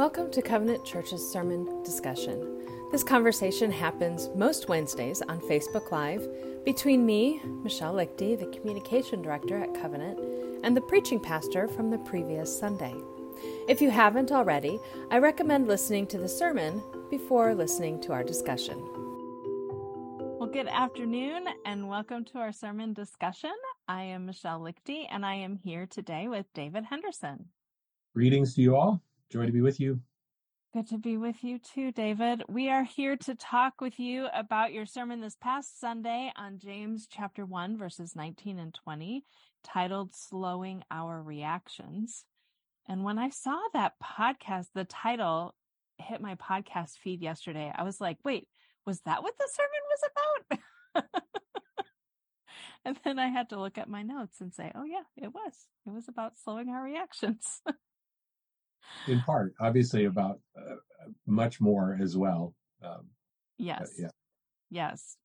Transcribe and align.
Welcome 0.00 0.30
to 0.30 0.40
Covenant 0.40 0.82
Church's 0.82 1.30
sermon 1.30 1.82
discussion. 1.82 2.64
This 2.90 3.04
conversation 3.04 3.70
happens 3.70 4.30
most 4.34 4.66
Wednesdays 4.66 5.20
on 5.20 5.40
Facebook 5.40 5.90
Live 5.90 6.26
between 6.64 7.04
me, 7.04 7.42
Michelle 7.62 7.92
Lichty, 7.92 8.38
the 8.38 8.46
communication 8.46 9.20
director 9.20 9.62
at 9.62 9.74
Covenant, 9.74 10.18
and 10.64 10.74
the 10.74 10.80
preaching 10.80 11.20
pastor 11.20 11.68
from 11.68 11.90
the 11.90 11.98
previous 11.98 12.58
Sunday. 12.58 12.94
If 13.68 13.82
you 13.82 13.90
haven't 13.90 14.32
already, 14.32 14.80
I 15.10 15.18
recommend 15.18 15.68
listening 15.68 16.06
to 16.06 16.18
the 16.18 16.30
sermon 16.30 16.82
before 17.10 17.54
listening 17.54 18.00
to 18.00 18.14
our 18.14 18.24
discussion. 18.24 18.78
Well, 20.38 20.48
good 20.50 20.68
afternoon 20.68 21.44
and 21.66 21.90
welcome 21.90 22.24
to 22.24 22.38
our 22.38 22.52
sermon 22.52 22.94
discussion. 22.94 23.52
I 23.86 24.04
am 24.04 24.24
Michelle 24.24 24.60
Lichty 24.60 25.04
and 25.10 25.26
I 25.26 25.34
am 25.34 25.56
here 25.56 25.84
today 25.84 26.26
with 26.26 26.46
David 26.54 26.84
Henderson. 26.84 27.50
Greetings 28.14 28.54
to 28.54 28.62
you 28.62 28.76
all. 28.76 29.02
Joy 29.30 29.46
to 29.46 29.52
be 29.52 29.60
with 29.60 29.78
you. 29.78 30.00
Good 30.74 30.88
to 30.88 30.98
be 30.98 31.16
with 31.16 31.44
you 31.44 31.60
too, 31.60 31.92
David. 31.92 32.42
We 32.48 32.68
are 32.68 32.82
here 32.82 33.16
to 33.16 33.36
talk 33.36 33.80
with 33.80 34.00
you 34.00 34.26
about 34.34 34.72
your 34.72 34.86
sermon 34.86 35.20
this 35.20 35.36
past 35.40 35.78
Sunday 35.78 36.32
on 36.34 36.58
James 36.58 37.06
chapter 37.08 37.46
1, 37.46 37.78
verses 37.78 38.16
19 38.16 38.58
and 38.58 38.74
20, 38.74 39.24
titled 39.62 40.16
Slowing 40.16 40.82
Our 40.90 41.22
Reactions. 41.22 42.24
And 42.88 43.04
when 43.04 43.18
I 43.20 43.30
saw 43.30 43.56
that 43.72 43.92
podcast, 44.02 44.66
the 44.74 44.84
title 44.84 45.54
hit 45.98 46.20
my 46.20 46.34
podcast 46.34 46.98
feed 46.98 47.22
yesterday, 47.22 47.72
I 47.72 47.84
was 47.84 48.00
like, 48.00 48.18
wait, 48.24 48.48
was 48.84 49.00
that 49.02 49.22
what 49.22 49.34
the 49.38 49.48
sermon 49.52 49.80
was 49.90 51.04
about? 51.04 51.04
and 52.84 52.98
then 53.04 53.20
I 53.20 53.28
had 53.28 53.50
to 53.50 53.60
look 53.60 53.78
at 53.78 53.88
my 53.88 54.02
notes 54.02 54.40
and 54.40 54.52
say, 54.52 54.72
oh, 54.74 54.84
yeah, 54.84 55.04
it 55.16 55.32
was. 55.32 55.52
It 55.86 55.90
was 55.90 56.08
about 56.08 56.38
slowing 56.42 56.68
our 56.68 56.82
reactions. 56.82 57.60
in 59.06 59.20
part, 59.22 59.54
obviously 59.60 60.04
about 60.04 60.40
uh, 60.56 60.76
much 61.26 61.60
more 61.60 61.98
as 62.00 62.16
well. 62.16 62.54
Um, 62.82 63.08
yes. 63.58 63.92
yeah. 63.98 64.08
Yes. 64.70 65.16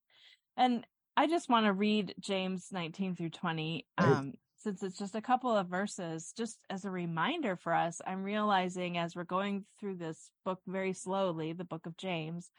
And 0.58 0.86
I 1.18 1.28
just 1.28 1.50
want 1.50 1.66
to 1.66 1.74
read 1.74 2.16
James 2.20 2.68
19 2.72 3.16
through 3.16 3.30
20. 3.30 3.86
Um, 3.98 4.34
since 4.58 4.82
it's 4.82 4.98
just 4.98 5.16
a 5.16 5.22
couple 5.22 5.56
of 5.56 5.68
verses, 5.68 6.34
just 6.36 6.58
as 6.70 6.86
a 6.86 6.92
reminder 6.92 7.56
for 7.56 7.74
us, 7.74 8.02
I'm 8.06 8.24
realizing 8.24 8.98
as 8.98 9.16
we're 9.16 9.24
going 9.24 9.66
through 9.80 9.98
this 9.98 10.32
book 10.44 10.60
very 10.66 10.94
slowly, 10.94 11.54
the 11.54 11.64
book 11.64 11.86
of 11.86 11.98
James, 11.98 12.50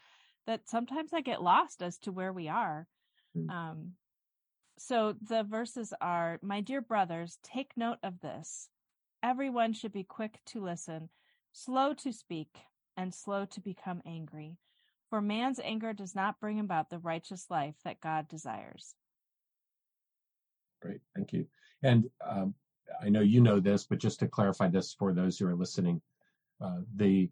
that 0.47 0.69
sometimes 0.69 1.13
I 1.13 1.21
get 1.21 1.43
lost 1.43 1.83
as 1.83 1.99
to 1.99 2.13
where 2.13 2.33
we 2.33 2.49
are. 2.49 2.87
Mm. 3.37 3.51
Um, 3.51 3.93
so 4.79 5.17
the 5.29 5.43
verses 5.43 5.93
are, 6.01 6.39
My 6.43 6.61
dear 6.61 6.81
brothers, 6.81 7.39
take 7.43 7.73
note 7.77 7.99
of 8.03 8.21
this. 8.21 8.69
Everyone 9.27 9.73
should 9.73 9.91
be 9.91 10.05
quick 10.05 10.39
to 10.47 10.63
listen, 10.63 11.09
slow 11.51 11.95
to 11.95 12.13
speak, 12.13 12.59
and 12.97 13.13
slow 13.13 13.45
to 13.47 13.61
become 13.61 14.01
angry. 14.07 14.57
For 15.11 15.21
man's 15.21 15.59
anger 15.59 15.93
does 15.93 16.15
not 16.15 16.39
bring 16.39 16.61
about 16.61 16.91
the 16.91 17.01
righteous 17.01 17.47
life 17.51 17.75
that 17.85 18.01
God 18.01 18.29
desires. 18.29 18.95
Great, 20.81 21.01
thank 21.17 21.33
you. 21.33 21.45
And 21.83 22.09
um, 22.25 22.55
I 23.03 23.09
know 23.09 23.21
you 23.21 23.41
know 23.41 23.59
this, 23.59 23.85
but 23.85 23.99
just 23.99 24.21
to 24.21 24.29
clarify 24.29 24.69
this 24.69 24.95
for 24.95 25.13
those 25.13 25.37
who 25.37 25.49
are 25.49 25.57
listening, 25.57 26.01
uh, 26.61 26.83
the 26.95 27.29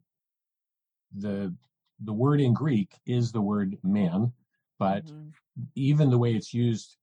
the 1.17 1.55
the 2.01 2.13
word 2.13 2.41
in 2.41 2.55
Greek 2.55 2.93
is 3.07 3.31
the 3.31 3.41
word 3.41 3.79
man, 3.85 4.33
but 4.81 5.07
mm-hmm. 5.07 5.29
even 5.77 6.11
the 6.11 6.19
way 6.19 6.35
it's 6.35 6.53
used 6.53 6.97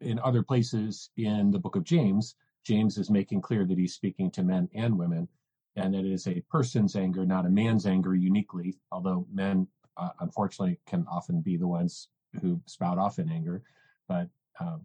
in 0.00 0.20
other 0.20 0.44
places 0.44 1.10
in 1.16 1.50
the 1.50 1.58
book 1.58 1.74
of 1.74 1.82
James, 1.82 2.36
James 2.64 2.98
is 2.98 3.10
making 3.10 3.40
clear 3.40 3.64
that 3.64 3.78
he's 3.78 3.94
speaking 3.94 4.30
to 4.32 4.42
men 4.42 4.68
and 4.74 4.98
women, 4.98 5.28
and 5.76 5.94
it 5.94 6.04
is 6.04 6.26
a 6.26 6.42
person's 6.50 6.96
anger, 6.96 7.24
not 7.24 7.46
a 7.46 7.50
man's 7.50 7.86
anger 7.86 8.14
uniquely, 8.14 8.78
although 8.92 9.26
men, 9.32 9.66
uh, 9.96 10.10
unfortunately, 10.20 10.78
can 10.86 11.06
often 11.10 11.40
be 11.40 11.56
the 11.56 11.66
ones 11.66 12.08
who 12.40 12.60
spout 12.66 12.98
off 12.98 13.18
in 13.18 13.30
anger. 13.30 13.62
But 14.08 14.28
um, 14.60 14.82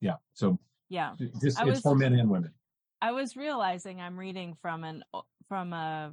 yeah, 0.00 0.16
so 0.32 0.58
yeah, 0.88 1.14
this, 1.18 1.56
it's 1.60 1.80
for 1.80 1.94
men 1.94 2.14
and 2.14 2.30
women. 2.30 2.52
I 3.00 3.12
was 3.12 3.36
realizing 3.36 4.00
I'm 4.00 4.18
reading 4.18 4.56
from 4.60 4.84
an 4.84 5.04
from 5.48 5.72
a 5.72 6.12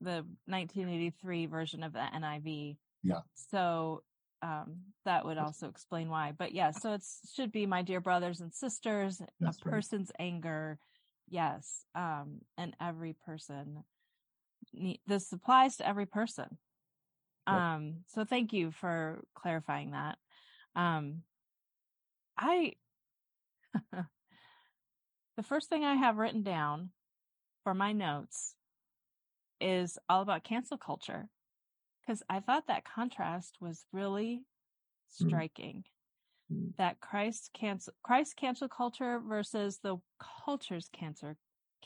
the 0.00 0.24
1983 0.46 1.46
version 1.46 1.82
of 1.82 1.92
the 1.92 1.98
NIV. 1.98 2.76
Yeah. 3.02 3.20
So 3.34 4.02
um, 4.42 4.76
that 5.04 5.24
would 5.24 5.38
also 5.38 5.68
explain 5.68 6.08
why. 6.08 6.32
But 6.36 6.52
yeah, 6.52 6.70
so 6.70 6.92
it 6.92 7.02
should 7.34 7.52
be 7.52 7.66
my 7.66 7.82
dear 7.82 8.00
brothers 8.00 8.40
and 8.40 8.52
sisters, 8.52 9.20
That's 9.40 9.58
a 9.58 9.64
right. 9.64 9.72
person's 9.72 10.10
anger. 10.18 10.78
Yes. 11.28 11.84
Um, 11.94 12.40
and 12.58 12.74
every 12.80 13.14
person. 13.24 13.84
This 15.06 15.32
applies 15.32 15.76
to 15.76 15.88
every 15.88 16.06
person. 16.06 16.58
Um, 17.46 18.04
so 18.06 18.24
thank 18.24 18.52
you 18.52 18.70
for 18.70 19.24
clarifying 19.34 19.90
that. 19.92 20.18
Um, 20.76 21.22
I, 22.38 22.74
the 23.92 25.42
first 25.42 25.68
thing 25.68 25.84
I 25.84 25.94
have 25.94 26.18
written 26.18 26.42
down 26.42 26.90
for 27.64 27.74
my 27.74 27.92
notes 27.92 28.54
is 29.60 29.98
all 30.08 30.22
about 30.22 30.44
cancel 30.44 30.78
culture 30.78 31.28
because 32.10 32.24
I 32.28 32.40
thought 32.40 32.66
that 32.66 32.84
contrast 32.84 33.58
was 33.60 33.84
really 33.92 34.42
mm. 35.22 35.28
striking. 35.28 35.84
Mm. 36.52 36.72
That 36.76 36.98
Christ 36.98 37.50
cancel 37.54 37.92
Christ 38.02 38.34
cancel 38.36 38.68
culture 38.68 39.20
versus 39.20 39.78
the 39.82 39.98
culture's 40.44 40.88
cancer 40.92 41.36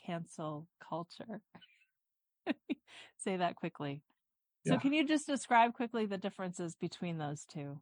cancel 0.03 0.67
culture. 0.87 1.41
Say 3.17 3.37
that 3.37 3.55
quickly. 3.55 4.01
Yeah. 4.63 4.73
So 4.73 4.79
can 4.79 4.93
you 4.93 5.07
just 5.07 5.27
describe 5.27 5.73
quickly 5.75 6.07
the 6.07 6.17
differences 6.17 6.75
between 6.81 7.19
those 7.19 7.45
two? 7.45 7.79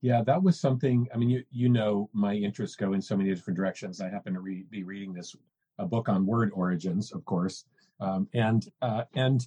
Yeah, 0.00 0.22
that 0.22 0.42
was 0.42 0.58
something. 0.58 1.06
I 1.12 1.18
mean, 1.18 1.28
you 1.28 1.44
you 1.50 1.68
know, 1.68 2.08
my 2.14 2.32
interests 2.32 2.76
go 2.76 2.94
in 2.94 3.02
so 3.02 3.14
many 3.14 3.28
different 3.28 3.58
directions. 3.58 4.00
I 4.00 4.08
happen 4.08 4.32
to 4.32 4.40
re- 4.40 4.64
be 4.70 4.84
reading 4.84 5.12
this 5.12 5.36
a 5.78 5.84
book 5.84 6.08
on 6.08 6.24
word 6.24 6.50
origins, 6.54 7.12
of 7.12 7.26
course, 7.26 7.66
um, 8.00 8.26
and 8.32 8.70
uh, 8.80 9.04
and 9.14 9.46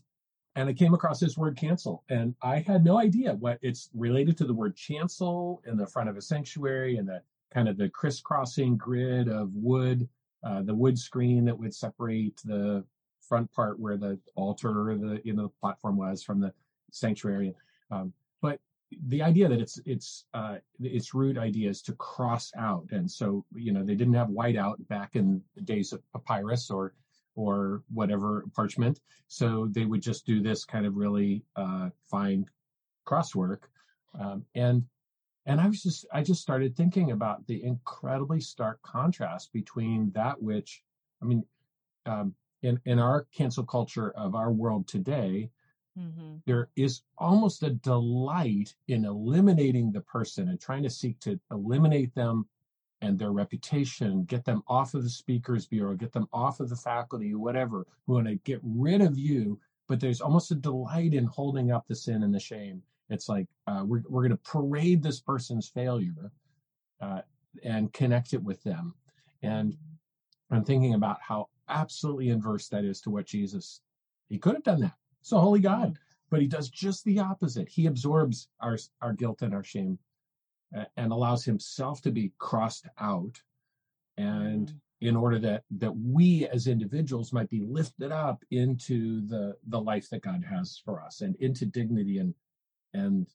and 0.56 0.70
I 0.70 0.74
came 0.74 0.94
across 0.94 1.20
this 1.20 1.38
word 1.38 1.58
cancel, 1.58 2.04
and 2.10 2.36
I 2.42 2.60
had 2.60 2.84
no 2.84 3.00
idea 3.00 3.34
what 3.36 3.58
it's 3.62 3.90
related 3.94 4.38
to 4.40 4.46
the 4.46 4.54
word 4.54 4.76
chancel 4.76 5.62
in 5.66 5.78
the 5.78 5.88
front 5.88 6.10
of 6.10 6.18
a 6.18 6.22
sanctuary 6.22 6.98
and 6.98 7.08
the 7.08 7.22
kind 7.54 7.70
of 7.70 7.78
the 7.78 7.90
crisscrossing 7.90 8.78
grid 8.78 9.30
of 9.30 9.54
wood, 9.54 10.08
uh, 10.44 10.62
the 10.64 10.74
wood 10.74 10.98
screen 10.98 11.46
that 11.46 11.58
would 11.58 11.74
separate 11.74 12.42
the 12.44 12.84
front 13.22 13.52
part 13.54 13.80
where 13.80 13.98
the 13.98 14.20
altar 14.36 14.92
or 14.92 14.98
the 14.98 15.22
you 15.24 15.34
know 15.34 15.44
the 15.44 15.50
platform 15.62 15.96
was 15.96 16.22
from 16.22 16.42
the 16.42 16.54
sanctuary. 16.92 17.54
Um, 17.90 18.12
but 18.42 18.60
the 19.08 19.22
idea 19.22 19.48
that 19.48 19.62
it's 19.62 19.80
it's 19.86 20.26
uh, 20.34 20.58
its 20.82 21.14
root 21.14 21.38
idea 21.38 21.70
is 21.70 21.82
to 21.84 21.94
cross 21.94 22.52
out, 22.58 22.86
and 22.92 23.10
so 23.10 23.46
you 23.56 23.72
know 23.72 23.84
they 23.84 23.96
didn't 23.96 24.16
have 24.16 24.28
whiteout 24.28 24.86
back 24.90 25.16
in 25.16 25.42
the 25.56 25.62
days 25.62 25.94
of 25.94 26.02
papyrus 26.12 26.70
or 26.70 26.94
or 27.36 27.84
whatever 27.94 28.46
parchment. 28.56 29.00
So 29.28 29.68
they 29.72 29.86
would 29.86 30.02
just 30.02 30.26
do 30.26 30.42
this 30.42 30.66
kind 30.66 30.86
of 30.86 30.96
really 30.96 31.44
uh, 31.56 31.90
fine 32.10 32.46
crosswork. 33.08 33.60
Um, 34.20 34.46
and 34.56 34.84
and 35.46 35.60
I 35.60 35.68
was 35.68 35.82
just 35.82 36.06
I 36.14 36.22
just 36.22 36.42
started 36.42 36.76
thinking 36.76 37.12
about 37.12 37.46
the 37.48 37.64
incredibly 37.64 38.42
stark 38.42 38.82
contrast 38.84 39.52
between 39.54 40.12
that 40.12 40.42
which 40.42 40.84
I 41.22 41.26
mean 41.26 41.44
um, 42.06 42.36
in 42.62 42.80
in 42.86 43.00
our 43.00 43.28
cancel 43.36 43.64
culture 43.64 44.12
of 44.12 44.36
our 44.36 44.52
world 44.52 44.88
today, 44.88 45.50
mm-hmm. 45.98 46.36
there 46.46 46.70
is 46.76 47.02
almost 47.18 47.64
a 47.64 47.72
delight 47.72 48.76
in 48.88 49.06
eliminating 49.06 49.92
the 49.92 50.02
person 50.02 50.50
and 50.50 50.60
trying 50.60 50.84
to 50.84 50.90
seek 50.90 51.20
to 51.22 51.40
eliminate 51.52 52.14
them 52.14 52.46
and 53.02 53.18
their 53.18 53.32
reputation, 53.32 54.24
get 54.26 54.46
them 54.46 54.64
off 54.68 54.94
of 54.94 55.04
the 55.04 55.10
speakers 55.10 55.66
bureau, 55.66 55.96
get 55.96 56.12
them 56.12 56.28
off 56.32 56.60
of 56.60 56.70
the 56.70 56.76
faculty, 56.76 57.34
whatever. 57.34 57.86
We 58.06 58.16
want 58.16 58.28
to 58.28 58.36
get 58.36 58.60
rid 58.64 59.02
of 59.02 59.18
you, 59.18 59.60
but 59.88 60.00
there's 60.00 60.22
almost 60.22 60.52
a 60.52 60.56
delight 60.56 61.14
in 61.14 61.26
holding 61.26 61.72
up 61.72 61.88
the 61.88 61.96
sin 61.96 62.24
and 62.24 62.34
the 62.34 62.40
shame. 62.40 62.84
It's 63.10 63.28
like 63.28 63.48
uh, 63.68 63.84
we're 63.86 64.04
we're 64.08 64.22
going 64.22 64.32
to 64.32 64.38
parade 64.38 65.04
this 65.04 65.20
person's 65.20 65.68
failure 65.68 66.32
uh, 67.02 67.22
and 67.64 67.92
connect 67.92 68.34
it 68.34 68.42
with 68.42 68.64
them. 68.64 68.94
And 69.42 69.76
I'm 70.52 70.64
thinking 70.64 70.94
about 70.94 71.18
how 71.22 71.50
absolutely 71.68 72.30
inverse 72.30 72.68
that 72.70 72.86
is 72.86 73.02
to 73.02 73.10
what 73.10 73.26
Jesus. 73.26 73.82
He 74.30 74.38
could 74.38 74.54
have 74.54 74.64
done 74.64 74.82
that. 74.82 74.94
So 75.24 75.40
holy 75.40 75.60
God, 75.60 75.98
but 76.30 76.42
he 76.42 76.48
does 76.48 76.70
just 76.70 77.04
the 77.04 77.20
opposite. 77.20 77.68
He 77.68 77.88
absorbs 77.88 78.48
our 78.60 78.78
our 79.02 79.14
guilt 79.14 79.42
and 79.42 79.54
our 79.54 79.64
shame 79.64 80.00
and 80.98 81.12
allows 81.12 81.44
himself 81.44 82.02
to 82.02 82.12
be 82.12 82.32
crossed 82.38 82.88
out 83.00 83.42
and 84.18 84.68
mm-hmm. 84.68 85.08
in 85.08 85.16
order 85.16 85.40
that 85.40 85.64
that 85.72 85.96
we 85.98 86.48
as 86.48 86.68
individuals 86.68 87.34
might 87.34 87.50
be 87.50 87.62
lifted 87.62 88.12
up 88.12 88.44
into 88.52 89.26
the 89.28 89.56
the 89.68 89.80
life 89.80 90.10
that 90.10 90.22
God 90.22 90.44
has 90.50 90.82
for 90.84 91.02
us 91.02 91.22
and 91.22 91.36
into 91.38 91.66
dignity 91.66 92.20
and 92.20 92.34
and 92.94 93.28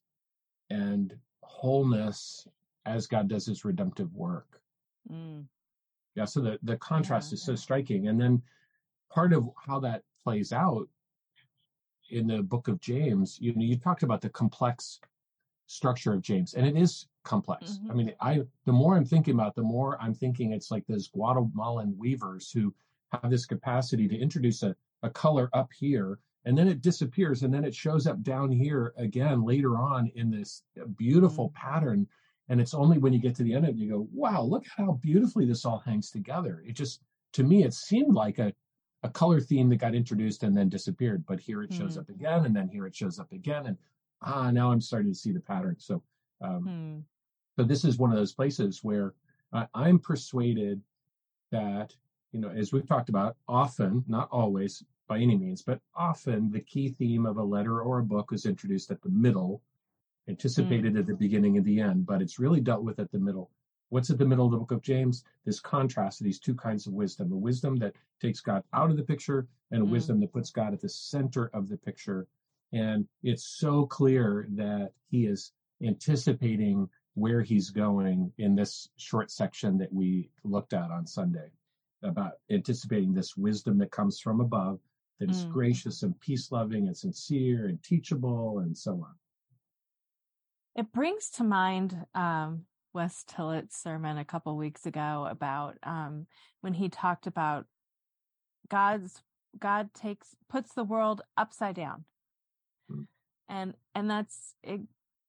and 0.70 1.14
wholeness 1.42 2.46
as 2.84 3.06
God 3.06 3.28
does 3.28 3.46
his 3.46 3.64
redemptive 3.64 4.14
work. 4.14 4.60
Mm. 5.10 5.46
Yeah, 6.14 6.24
so 6.24 6.40
the 6.40 6.58
the 6.62 6.76
contrast 6.76 7.30
yeah. 7.30 7.34
is 7.34 7.42
so 7.42 7.54
striking 7.54 8.08
and 8.08 8.20
then 8.20 8.42
part 9.10 9.32
of 9.32 9.48
how 9.66 9.80
that 9.80 10.02
plays 10.24 10.52
out 10.52 10.88
in 12.10 12.26
the 12.26 12.42
book 12.42 12.68
of 12.68 12.80
James, 12.80 13.38
you 13.40 13.54
know, 13.54 13.62
you 13.62 13.76
talked 13.76 14.02
about 14.02 14.20
the 14.20 14.28
complex 14.28 15.00
structure 15.66 16.12
of 16.12 16.22
James, 16.22 16.54
and 16.54 16.66
it 16.66 16.76
is 16.76 17.06
complex. 17.26 17.72
Mm-hmm. 17.72 17.90
I 17.90 17.94
mean, 17.94 18.12
I 18.20 18.40
the 18.64 18.72
more 18.72 18.96
I'm 18.96 19.04
thinking 19.04 19.34
about, 19.34 19.54
the 19.54 19.62
more 19.62 20.00
I'm 20.00 20.14
thinking 20.14 20.52
it's 20.52 20.70
like 20.70 20.86
those 20.86 21.08
Guatemalan 21.08 21.94
weavers 21.98 22.50
who 22.50 22.74
have 23.12 23.30
this 23.30 23.46
capacity 23.46 24.08
to 24.08 24.16
introduce 24.16 24.62
a, 24.62 24.74
a 25.02 25.10
color 25.10 25.50
up 25.52 25.70
here, 25.78 26.18
and 26.46 26.56
then 26.56 26.68
it 26.68 26.80
disappears, 26.80 27.42
and 27.42 27.52
then 27.52 27.64
it 27.64 27.74
shows 27.74 28.06
up 28.06 28.22
down 28.22 28.50
here 28.50 28.94
again 28.96 29.44
later 29.44 29.76
on 29.76 30.10
in 30.14 30.30
this 30.30 30.62
beautiful 30.96 31.48
mm-hmm. 31.50 31.68
pattern. 31.68 32.06
And 32.48 32.60
it's 32.60 32.74
only 32.74 32.98
when 32.98 33.12
you 33.12 33.18
get 33.18 33.34
to 33.36 33.42
the 33.42 33.54
end 33.54 33.64
of 33.64 33.70
it, 33.70 33.76
you 33.76 33.90
go, 33.90 34.06
wow, 34.12 34.40
look 34.40 34.64
how 34.76 35.00
beautifully 35.02 35.46
this 35.46 35.64
all 35.64 35.82
hangs 35.84 36.12
together. 36.12 36.62
It 36.64 36.74
just, 36.74 37.02
to 37.32 37.42
me, 37.42 37.64
it 37.64 37.74
seemed 37.74 38.14
like 38.14 38.38
a, 38.38 38.52
a 39.02 39.08
color 39.08 39.40
theme 39.40 39.68
that 39.70 39.78
got 39.78 39.96
introduced 39.96 40.44
and 40.44 40.56
then 40.56 40.68
disappeared. 40.68 41.26
But 41.26 41.40
here 41.40 41.64
it 41.64 41.72
shows 41.72 41.96
mm. 41.96 42.02
up 42.02 42.08
again, 42.08 42.46
and 42.46 42.54
then 42.54 42.68
here 42.68 42.86
it 42.86 42.94
shows 42.94 43.18
up 43.18 43.32
again. 43.32 43.66
And 43.66 43.76
ah, 44.22 44.52
now 44.52 44.70
I'm 44.70 44.80
starting 44.80 45.10
to 45.10 45.18
see 45.18 45.32
the 45.32 45.40
pattern. 45.40 45.74
So, 45.78 46.04
um, 46.40 46.62
hmm. 46.62 46.98
So 47.56 47.64
this 47.64 47.84
is 47.84 47.98
one 47.98 48.10
of 48.10 48.16
those 48.16 48.34
places 48.34 48.84
where 48.84 49.14
uh, 49.52 49.66
I'm 49.74 49.98
persuaded 49.98 50.80
that 51.50 51.94
you 52.36 52.42
know, 52.42 52.50
as 52.50 52.70
we've 52.70 52.86
talked 52.86 53.08
about, 53.08 53.34
often, 53.48 54.04
not 54.06 54.28
always 54.30 54.84
by 55.08 55.18
any 55.18 55.38
means, 55.38 55.62
but 55.62 55.80
often 55.94 56.50
the 56.50 56.60
key 56.60 56.90
theme 56.90 57.24
of 57.24 57.38
a 57.38 57.42
letter 57.42 57.80
or 57.80 57.98
a 57.98 58.04
book 58.04 58.30
is 58.30 58.44
introduced 58.44 58.90
at 58.90 59.00
the 59.00 59.08
middle, 59.08 59.62
anticipated 60.28 60.94
mm. 60.94 60.98
at 60.98 61.06
the 61.06 61.14
beginning 61.14 61.56
and 61.56 61.64
the 61.64 61.80
end, 61.80 62.04
but 62.04 62.20
it's 62.20 62.38
really 62.38 62.60
dealt 62.60 62.82
with 62.82 62.98
at 62.98 63.10
the 63.10 63.18
middle. 63.18 63.50
What's 63.88 64.10
at 64.10 64.18
the 64.18 64.26
middle 64.26 64.44
of 64.44 64.50
the 64.50 64.58
book 64.58 64.72
of 64.72 64.82
James? 64.82 65.24
This 65.46 65.60
contrast 65.60 66.20
of 66.20 66.26
these 66.26 66.40
two 66.40 66.54
kinds 66.54 66.86
of 66.86 66.92
wisdom 66.92 67.32
a 67.32 67.36
wisdom 67.36 67.76
that 67.76 67.94
takes 68.20 68.40
God 68.40 68.62
out 68.74 68.90
of 68.90 68.98
the 68.98 69.02
picture, 69.02 69.46
and 69.70 69.82
a 69.82 69.86
mm. 69.86 69.90
wisdom 69.90 70.20
that 70.20 70.32
puts 70.34 70.50
God 70.50 70.74
at 70.74 70.80
the 70.82 70.90
center 70.90 71.50
of 71.54 71.70
the 71.70 71.78
picture. 71.78 72.26
And 72.72 73.08
it's 73.22 73.44
so 73.44 73.86
clear 73.86 74.46
that 74.50 74.90
he 75.08 75.24
is 75.24 75.52
anticipating 75.82 76.88
where 77.16 77.42
he's 77.42 77.70
going 77.70 78.32
in 78.38 78.54
this 78.54 78.88
short 78.96 79.30
section 79.30 79.78
that 79.78 79.92
we 79.92 80.30
looked 80.44 80.72
at 80.72 80.90
on 80.90 81.06
Sunday 81.06 81.48
about 82.02 82.32
anticipating 82.50 83.12
this 83.12 83.36
wisdom 83.36 83.78
that 83.78 83.90
comes 83.90 84.20
from 84.20 84.40
above 84.40 84.78
that 85.18 85.30
is 85.30 85.44
mm. 85.44 85.52
gracious 85.52 86.02
and 86.02 86.18
peace 86.20 86.52
loving 86.52 86.86
and 86.86 86.96
sincere 86.96 87.66
and 87.66 87.82
teachable 87.82 88.58
and 88.58 88.76
so 88.76 88.92
on. 88.92 89.14
It 90.74 90.92
brings 90.92 91.30
to 91.30 91.44
mind 91.44 91.96
um, 92.14 92.66
Wes 92.92 93.24
Tillett's 93.26 93.82
sermon 93.82 94.18
a 94.18 94.24
couple 94.24 94.54
weeks 94.56 94.84
ago 94.84 95.26
about 95.28 95.78
um, 95.82 96.26
when 96.60 96.74
he 96.74 96.90
talked 96.90 97.26
about 97.26 97.64
God's 98.68 99.22
God 99.58 99.94
takes 99.94 100.36
puts 100.50 100.74
the 100.74 100.84
world 100.84 101.22
upside 101.38 101.76
down 101.76 102.04
and 103.48 103.74
and 103.94 104.10
that's 104.10 104.54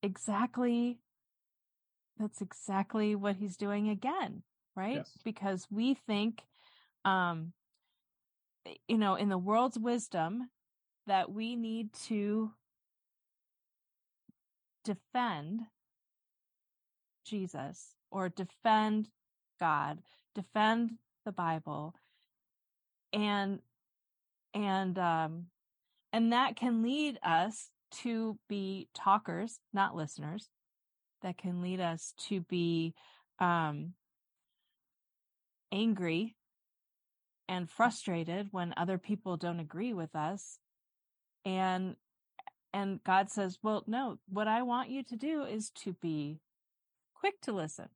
exactly 0.03 0.99
that's 2.19 2.41
exactly 2.41 3.15
what 3.15 3.35
he's 3.35 3.57
doing 3.57 3.89
again 3.89 4.43
right 4.75 4.95
yes. 4.95 5.11
because 5.23 5.67
we 5.71 5.93
think 5.93 6.43
um 7.05 7.53
you 8.87 8.97
know 8.97 9.15
in 9.15 9.29
the 9.29 9.37
world's 9.37 9.79
wisdom 9.79 10.49
that 11.05 11.31
we 11.31 11.55
need 11.55 11.93
to 11.93 12.51
defend 14.83 15.61
Jesus 17.25 17.95
or 18.09 18.29
defend 18.29 19.09
God, 19.59 19.99
defend 20.33 20.91
the 21.25 21.31
Bible, 21.31 21.95
and 23.11 23.59
and 24.53 24.97
um, 24.97 25.47
and 26.13 26.31
that 26.31 26.55
can 26.55 26.81
lead 26.81 27.19
us 27.23 27.69
to 28.03 28.37
be 28.47 28.87
talkers, 28.93 29.59
not 29.73 29.95
listeners. 29.95 30.49
That 31.27 31.37
can 31.37 31.61
lead 31.61 31.81
us 31.81 32.13
to 32.29 32.39
be 32.39 32.93
um, 33.37 33.95
angry 35.73 36.37
and 37.49 37.69
frustrated 37.69 38.47
when 38.51 38.73
other 38.77 38.97
people 38.97 39.35
don't 39.35 39.59
agree 39.59 39.91
with 39.91 40.15
us. 40.15 40.57
And 41.43 41.97
and 42.71 43.03
God 43.03 43.29
says, 43.29 43.59
"Well, 43.61 43.83
no, 43.87 44.19
what 44.29 44.47
I 44.47 44.61
want 44.61 44.89
you 44.89 45.03
to 45.03 45.17
do 45.17 45.43
is 45.43 45.69
to 45.83 45.91
be 46.01 46.39
quick 47.13 47.41
to 47.41 47.51
listen 47.51 47.89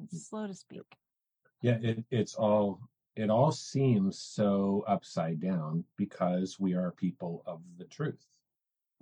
and 0.00 0.08
mm. 0.08 0.16
slow 0.16 0.46
to 0.46 0.54
speak." 0.54 0.96
Yeah, 1.60 1.76
it, 1.82 2.02
it's 2.10 2.34
all 2.34 2.80
it 3.14 3.28
all 3.28 3.52
seems 3.52 4.18
so 4.18 4.86
upside 4.88 5.38
down 5.38 5.84
because 5.98 6.58
we 6.58 6.72
are 6.72 6.92
people 6.92 7.42
of 7.44 7.60
the 7.76 7.84
truth. 7.84 8.24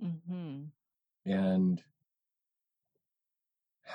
Mm-hmm. 0.03 0.63
And 1.31 1.81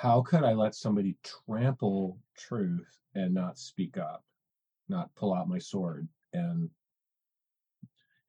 how 0.01 0.21
could 0.21 0.43
I 0.43 0.53
let 0.53 0.75
somebody 0.75 1.17
trample 1.23 2.17
truth 2.37 2.99
and 3.15 3.33
not 3.33 3.59
speak 3.59 3.97
up, 3.97 4.23
not 4.87 5.13
pull 5.15 5.33
out 5.33 5.49
my 5.49 5.59
sword? 5.59 6.07
And 6.31 6.69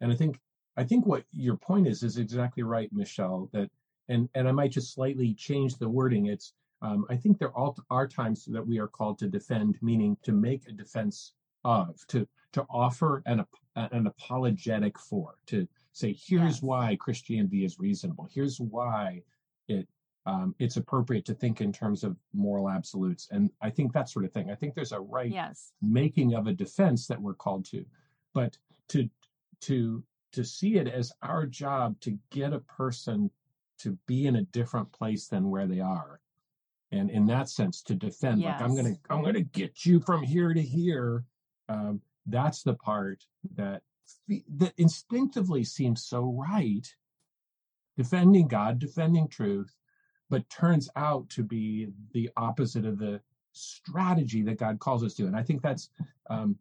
and 0.00 0.10
I 0.12 0.16
think 0.16 0.40
I 0.76 0.82
think 0.82 1.06
what 1.06 1.24
your 1.32 1.56
point 1.56 1.86
is 1.86 2.02
is 2.02 2.16
exactly 2.16 2.64
right, 2.64 2.92
Michelle. 2.92 3.48
That 3.52 3.70
and 4.08 4.28
and 4.34 4.48
I 4.48 4.52
might 4.52 4.72
just 4.72 4.94
slightly 4.94 5.32
change 5.34 5.76
the 5.76 5.88
wording. 5.88 6.26
It's 6.26 6.54
um, 6.82 7.06
I 7.08 7.16
think 7.16 7.38
there 7.38 7.56
all 7.56 7.76
are 7.88 8.08
times 8.08 8.46
that 8.46 8.66
we 8.66 8.80
are 8.80 8.88
called 8.88 9.18
to 9.20 9.28
defend, 9.28 9.78
meaning 9.80 10.16
to 10.24 10.32
make 10.32 10.66
a 10.66 10.72
defense 10.72 11.34
of, 11.64 12.04
to 12.08 12.26
to 12.52 12.66
offer 12.68 13.22
an 13.26 13.44
an 13.76 14.08
apologetic 14.08 14.98
for, 14.98 15.36
to 15.46 15.68
say 15.92 16.12
here's 16.12 16.56
yes. 16.56 16.62
why 16.62 16.96
Christianity 16.96 17.64
is 17.64 17.78
reasonable. 17.78 18.28
Here's 18.32 18.60
why 18.60 19.22
it 19.68 19.86
um, 20.26 20.54
it's 20.58 20.76
appropriate 20.76 21.24
to 21.26 21.34
think 21.34 21.60
in 21.60 21.72
terms 21.72 22.04
of 22.04 22.16
moral 22.34 22.68
absolutes, 22.68 23.28
and 23.30 23.50
I 23.62 23.70
think 23.70 23.92
that 23.92 24.08
sort 24.08 24.24
of 24.24 24.32
thing. 24.32 24.50
I 24.50 24.54
think 24.54 24.74
there's 24.74 24.92
a 24.92 25.00
right 25.00 25.30
yes. 25.30 25.72
making 25.80 26.34
of 26.34 26.46
a 26.46 26.52
defense 26.52 27.06
that 27.06 27.20
we're 27.20 27.34
called 27.34 27.64
to, 27.66 27.84
but 28.34 28.56
to 28.88 29.08
to 29.62 30.02
to 30.32 30.44
see 30.44 30.76
it 30.76 30.86
as 30.86 31.12
our 31.22 31.46
job 31.46 31.98
to 32.00 32.18
get 32.30 32.52
a 32.52 32.60
person 32.60 33.30
to 33.78 33.96
be 34.06 34.26
in 34.26 34.36
a 34.36 34.42
different 34.42 34.92
place 34.92 35.26
than 35.26 35.50
where 35.50 35.66
they 35.66 35.80
are 35.80 36.20
and 36.92 37.10
in 37.10 37.26
that 37.26 37.48
sense 37.48 37.82
to 37.82 37.94
defend 37.94 38.40
yes. 38.40 38.60
like 38.60 38.68
i'm 38.68 38.76
gonna 38.76 38.94
i'm 39.08 39.22
gonna 39.22 39.40
get 39.40 39.84
you 39.84 40.00
from 40.00 40.22
here 40.22 40.52
to 40.52 40.62
here 40.62 41.24
um, 41.68 42.00
that's 42.26 42.62
the 42.62 42.74
part 42.74 43.24
that 43.54 43.82
that 44.48 44.74
instinctively 44.76 45.64
seems 45.64 46.04
so 46.04 46.36
right 46.36 46.94
defending 47.96 48.46
god 48.48 48.78
defending 48.78 49.28
truth 49.28 49.74
but 50.30 50.48
turns 50.48 50.88
out 50.96 51.28
to 51.28 51.42
be 51.42 51.88
the 52.12 52.30
opposite 52.36 52.86
of 52.86 52.98
the 52.98 53.20
strategy 53.52 54.42
that 54.42 54.58
god 54.58 54.78
calls 54.78 55.04
us 55.04 55.14
to 55.14 55.26
and 55.26 55.36
i 55.36 55.42
think 55.42 55.60
that's 55.60 55.90
um, 56.30 56.56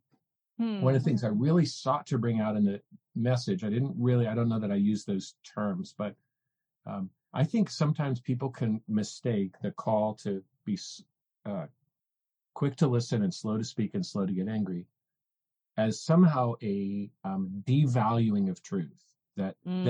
hmm. 0.57 0.81
one 0.81 0.95
of 0.95 1.01
the 1.01 1.07
things 1.07 1.23
i 1.23 1.27
really 1.27 1.65
sought 1.65 2.05
to 2.05 2.17
bring 2.17 2.39
out 2.39 2.55
in 2.55 2.63
the 2.65 2.81
message 3.15 3.63
i 3.63 3.69
didn't 3.69 3.93
really 3.97 4.27
i 4.27 4.35
don't 4.35 4.49
know 4.49 4.59
that 4.59 4.71
i 4.71 4.75
use 4.75 5.05
those 5.05 5.35
terms 5.43 5.93
but 5.97 6.15
um, 6.85 7.09
i 7.33 7.43
think 7.43 7.69
sometimes 7.69 8.19
people 8.19 8.49
can 8.49 8.81
mistake 8.87 9.53
the 9.61 9.71
call 9.71 10.15
to 10.15 10.43
be 10.65 10.77
uh, 11.45 11.65
quick 12.53 12.75
to 12.75 12.87
listen 12.87 13.23
and 13.23 13.33
slow 13.33 13.57
to 13.57 13.63
speak 13.63 13.93
and 13.93 14.05
slow 14.05 14.25
to 14.25 14.33
get 14.33 14.47
angry 14.47 14.85
as 15.77 16.01
somehow 16.01 16.53
a 16.61 17.09
um, 17.23 17.63
devaluing 17.65 18.49
of 18.49 18.61
truth 18.61 19.15
that 19.37 19.55
mm. 19.65 19.85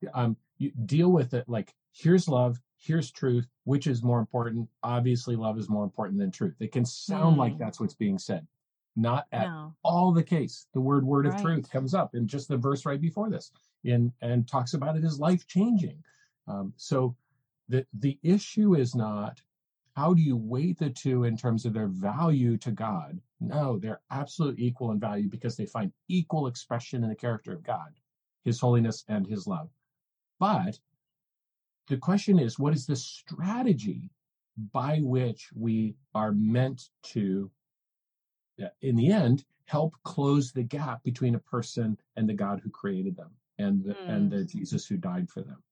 that 0.00 0.10
um, 0.14 0.36
you 0.58 0.72
deal 0.84 1.10
with 1.10 1.32
it 1.34 1.48
like 1.48 1.72
here's 1.92 2.28
love 2.28 2.60
here's 2.82 3.10
truth 3.10 3.46
which 3.64 3.86
is 3.86 4.02
more 4.02 4.18
important 4.18 4.68
obviously 4.82 5.36
love 5.36 5.58
is 5.58 5.68
more 5.68 5.84
important 5.84 6.18
than 6.18 6.30
truth 6.30 6.54
it 6.60 6.72
can 6.72 6.84
sound 6.84 7.36
mm. 7.36 7.38
like 7.38 7.58
that's 7.58 7.80
what's 7.80 7.94
being 7.94 8.18
said 8.18 8.46
not 8.94 9.26
at 9.32 9.46
no. 9.46 9.74
all 9.82 10.12
the 10.12 10.22
case 10.22 10.66
the 10.74 10.80
word 10.80 11.04
word 11.04 11.26
right. 11.26 11.34
of 11.34 11.42
truth 11.42 11.70
comes 11.70 11.94
up 11.94 12.14
in 12.14 12.26
just 12.26 12.48
the 12.48 12.56
verse 12.56 12.84
right 12.84 13.00
before 13.00 13.30
this 13.30 13.50
in 13.84 14.12
and 14.20 14.46
talks 14.46 14.74
about 14.74 14.96
it 14.96 15.04
as 15.04 15.18
life 15.18 15.46
changing 15.46 16.02
um, 16.48 16.72
so 16.76 17.14
the 17.68 17.86
the 18.00 18.18
issue 18.22 18.74
is 18.74 18.94
not 18.94 19.40
how 19.96 20.14
do 20.14 20.22
you 20.22 20.36
weight 20.36 20.78
the 20.78 20.90
two 20.90 21.24
in 21.24 21.36
terms 21.36 21.66
of 21.66 21.74
their 21.74 21.88
value 21.88 22.56
to 22.58 22.70
God? 22.70 23.20
No, 23.40 23.78
they're 23.78 24.00
absolutely 24.10 24.64
equal 24.64 24.90
in 24.92 24.98
value 24.98 25.28
because 25.28 25.56
they 25.56 25.66
find 25.66 25.92
equal 26.08 26.46
expression 26.46 27.02
in 27.02 27.10
the 27.10 27.14
character 27.16 27.52
of 27.52 27.62
God, 27.62 27.92
His 28.44 28.58
holiness 28.58 29.04
and 29.08 29.26
His 29.26 29.46
love. 29.46 29.68
But 30.38 30.78
the 31.88 31.96
question 31.96 32.38
is, 32.38 32.58
what 32.58 32.74
is 32.74 32.86
the 32.86 32.96
strategy 32.96 34.10
by 34.72 34.98
which 34.98 35.48
we 35.54 35.94
are 36.14 36.32
meant 36.32 36.88
to, 37.02 37.50
in 38.80 38.96
the 38.96 39.10
end, 39.10 39.44
help 39.66 39.94
close 40.04 40.52
the 40.52 40.62
gap 40.62 41.02
between 41.02 41.34
a 41.34 41.40
person 41.40 41.96
and 42.16 42.28
the 42.28 42.34
God 42.34 42.60
who 42.62 42.70
created 42.70 43.16
them 43.16 43.30
and 43.58 43.84
the, 43.84 43.94
mm. 43.94 44.08
and 44.08 44.30
the 44.30 44.44
Jesus 44.44 44.86
who 44.86 44.96
died 44.96 45.28
for 45.30 45.42
them? 45.42 45.62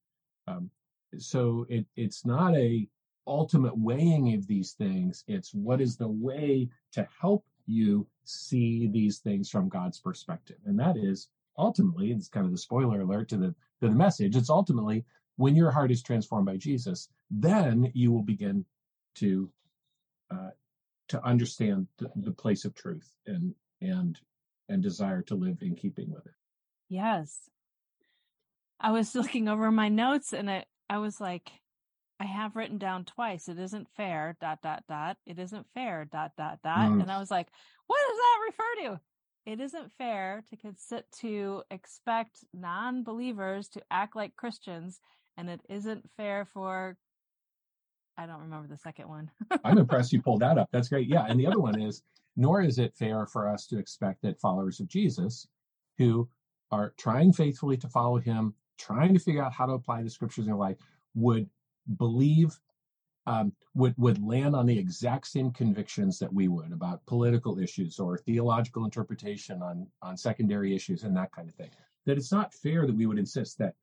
Um, 0.47 0.71
so 1.19 1.67
it, 1.69 1.87
it's 1.97 2.25
not 2.25 2.57
a 2.57 2.89
ultimate 3.27 3.77
weighing 3.77 4.35
of 4.35 4.47
these 4.47 4.73
things. 4.73 5.25
It's 5.29 5.53
what 5.55 5.81
is 5.81 5.97
the 5.97 6.09
way 6.09 6.69
to 6.93 7.07
help 7.21 7.45
you 7.67 8.07
see 8.25 8.89
these 8.89 9.19
things 9.19 9.51
from 9.51 9.69
God's 9.69 10.01
perspective. 10.01 10.57
And 10.67 10.79
that 10.79 10.97
is 10.97 11.29
ultimately, 11.57 12.11
it's 12.11 12.29
kind 12.29 12.47
of 12.47 12.53
the 12.53 12.59
spoiler 12.59 13.01
alert 13.03 13.29
to 13.29 13.37
the 13.37 13.55
to 13.81 13.89
the 13.89 13.95
message. 13.95 14.37
It's 14.37 14.51
ultimately 14.51 15.05
when 15.41 15.57
your 15.57 15.71
heart 15.71 15.91
is 15.91 16.03
transformed 16.03 16.45
by 16.45 16.59
Jesus, 16.59 17.09
then 17.31 17.91
you 17.95 18.13
will 18.13 18.23
begin 18.23 18.63
to 19.15 19.51
uh, 20.31 20.51
to 21.09 21.25
understand 21.25 21.87
the, 21.97 22.11
the 22.17 22.31
place 22.31 22.67
of 22.67 22.75
truth 22.75 23.11
and 23.27 23.55
and 23.81 24.21
and 24.69 24.83
desire 24.83 25.23
to 25.23 25.35
live 25.35 25.63
in 25.63 25.75
keeping 25.75 26.11
with 26.11 26.27
it. 26.27 26.35
Yes. 26.91 27.49
I 28.79 28.93
was 28.93 29.15
looking 29.21 29.49
over 29.49 29.71
my 29.71 29.89
notes 29.89 30.35
and 30.35 30.51
I, 30.51 30.67
I 30.91 30.99
was 30.99 31.21
like, 31.21 31.51
I 32.21 32.27
have 32.27 32.55
written 32.55 32.77
down 32.77 33.07
twice, 33.07 33.49
it 33.49 33.59
isn't 33.59 33.89
fair, 33.97 34.37
dot, 34.43 34.61
dot, 34.63 34.85
dot. 34.89 35.17
It 35.27 35.39
isn't 35.39 35.67
fair, 35.73 36.05
dot, 36.05 36.33
dot, 36.37 36.59
dot. 36.63 36.91
Mm. 36.91 37.01
And 37.01 37.11
I 37.11 37.19
was 37.19 37.31
like, 37.31 37.49
what 37.87 37.99
does 38.09 38.19
that 38.19 38.45
refer 38.47 38.95
to? 38.95 39.01
It 39.47 39.61
isn't 39.61 39.93
fair 39.97 40.45
to 40.51 40.57
consider 40.57 41.03
to 41.21 41.63
expect 41.71 42.45
non 42.53 43.03
believers 43.05 43.69
to 43.71 43.83
act 43.91 44.15
like 44.15 44.37
Christians. 44.37 45.01
And 45.41 45.49
it 45.49 45.63
isn't 45.71 46.05
fair 46.19 46.45
for, 46.45 46.99
I 48.19 48.27
don't 48.27 48.43
remember 48.43 48.69
the 48.69 48.77
second 48.77 49.09
one. 49.09 49.31
I'm 49.65 49.79
impressed 49.79 50.13
you 50.13 50.21
pulled 50.21 50.41
that 50.41 50.59
up. 50.59 50.69
That's 50.71 50.91
great. 50.91 51.09
Yeah. 51.09 51.25
And 51.27 51.41
the 51.41 51.47
other 51.47 51.59
one 51.59 51.81
is, 51.81 52.03
nor 52.37 52.61
is 52.61 52.79
it 52.79 52.95
fair 52.95 53.25
for 53.25 53.49
us 53.49 53.67
to 53.69 53.79
expect 53.79 54.21
that 54.21 54.39
followers 54.39 54.81
of 54.81 54.89
Jesus 54.89 55.49
who 55.97 56.29
are 56.71 56.93
trying 56.99 57.33
faithfully 57.33 57.79
to 57.79 57.89
follow 57.89 58.19
him, 58.19 58.53
trying 58.79 59.15
to 59.15 59.19
figure 59.19 59.43
out 59.43 59.55
how 59.55 59.65
to 59.65 59.73
apply 59.73 60.03
the 60.03 60.11
scriptures 60.11 60.45
in 60.45 60.51
their 60.51 60.57
life, 60.57 60.77
would 61.15 61.49
believe 61.97 62.61
um, 63.27 63.53
would 63.75 63.95
would 63.97 64.23
land 64.23 64.55
on 64.55 64.67
the 64.67 64.79
exact 64.79 65.27
same 65.27 65.53
convictions 65.53 66.19
that 66.19 66.33
we 66.33 66.49
would 66.49 66.73
about 66.73 67.05
political 67.07 67.59
issues 67.59 67.99
or 67.99 68.19
theological 68.19 68.85
interpretation 68.85 69.63
on 69.63 69.87
on 70.03 70.19
secondary 70.19 70.75
issues 70.75 71.03
and 71.03 71.17
that 71.17 71.33
kind 71.33 71.49
of 71.49 71.55
thing. 71.55 71.71
That 72.05 72.19
it's 72.19 72.33
not 72.33 72.53
fair 72.53 72.87
that 72.87 72.97
we 72.97 73.07
would 73.07 73.19
insist 73.19 73.57
that 73.59 73.75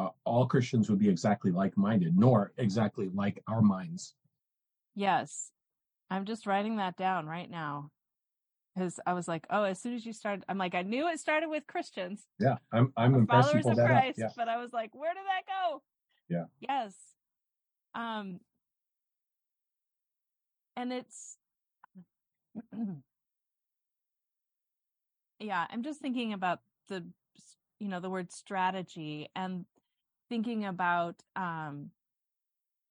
uh, 0.00 0.10
all 0.24 0.46
Christians 0.46 0.88
would 0.88 0.98
be 0.98 1.08
exactly 1.08 1.50
like 1.50 1.76
minded, 1.76 2.16
nor 2.16 2.52
exactly 2.56 3.10
like 3.14 3.42
our 3.46 3.60
minds. 3.60 4.14
Yes, 4.94 5.50
I'm 6.10 6.24
just 6.24 6.46
writing 6.46 6.76
that 6.76 6.96
down 6.96 7.26
right 7.26 7.50
now 7.50 7.90
because 8.74 8.98
I 9.06 9.12
was 9.12 9.28
like, 9.28 9.46
oh, 9.50 9.64
as 9.64 9.80
soon 9.80 9.94
as 9.94 10.06
you 10.06 10.12
started, 10.12 10.44
I'm 10.48 10.58
like, 10.58 10.74
I 10.74 10.82
knew 10.82 11.08
it 11.08 11.20
started 11.20 11.48
with 11.48 11.66
Christians. 11.66 12.26
Yeah, 12.38 12.56
I'm 12.72 12.92
I'm 12.96 13.14
impressed 13.14 13.50
followers 13.50 13.66
of 13.66 13.76
Christ, 13.76 14.18
yeah. 14.18 14.30
but 14.36 14.48
I 14.48 14.56
was 14.56 14.72
like, 14.72 14.94
where 14.94 15.12
did 15.12 15.24
that 15.24 15.42
go? 15.46 15.82
Yeah. 16.28 16.44
Yes. 16.60 16.94
Um. 17.94 18.40
And 20.76 20.92
it's. 20.92 21.36
yeah, 25.40 25.66
I'm 25.70 25.82
just 25.82 26.00
thinking 26.00 26.32
about 26.32 26.60
the, 26.88 27.04
you 27.78 27.88
know, 27.88 28.00
the 28.00 28.10
word 28.10 28.32
strategy 28.32 29.28
and 29.36 29.66
thinking 30.30 30.64
about, 30.64 31.16
um, 31.36 31.90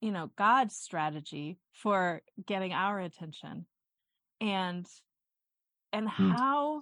you 0.02 0.12
know, 0.12 0.30
God's 0.38 0.76
strategy 0.76 1.58
for 1.74 2.22
getting 2.46 2.74
our 2.74 3.00
attention 3.00 3.66
and 4.40 4.86
and 5.92 6.08
mm. 6.08 6.38
how 6.38 6.82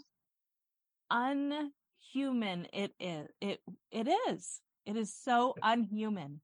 unhuman 1.09 2.67
it 2.73 2.93
is. 2.99 3.29
It 3.39 3.61
it 3.91 4.09
is. 4.27 4.59
It 4.85 4.97
is 4.97 5.13
so 5.13 5.55
unhuman. 5.63 6.41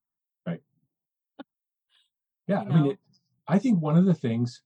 Right. 0.47 0.61
Yeah, 2.45 2.63
you 2.63 2.69
know? 2.69 2.75
I 2.75 2.81
mean, 2.81 2.91
it, 2.91 2.99
I 3.47 3.57
think 3.57 3.81
one 3.81 3.95
of 3.95 4.03
the 4.03 4.13
things, 4.13 4.63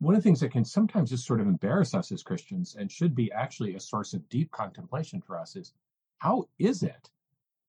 one 0.00 0.16
of 0.16 0.20
the 0.20 0.24
things 0.24 0.40
that 0.40 0.50
can 0.50 0.64
sometimes 0.64 1.10
just 1.10 1.24
sort 1.24 1.40
of 1.40 1.46
embarrass 1.46 1.94
us 1.94 2.10
as 2.10 2.24
Christians 2.24 2.74
and 2.76 2.90
should 2.90 3.14
be 3.14 3.30
actually 3.30 3.76
a 3.76 3.80
source 3.80 4.14
of 4.14 4.28
deep 4.28 4.50
contemplation 4.50 5.20
for 5.20 5.38
us 5.38 5.54
is 5.54 5.72
how 6.18 6.48
is 6.58 6.82
it 6.82 7.08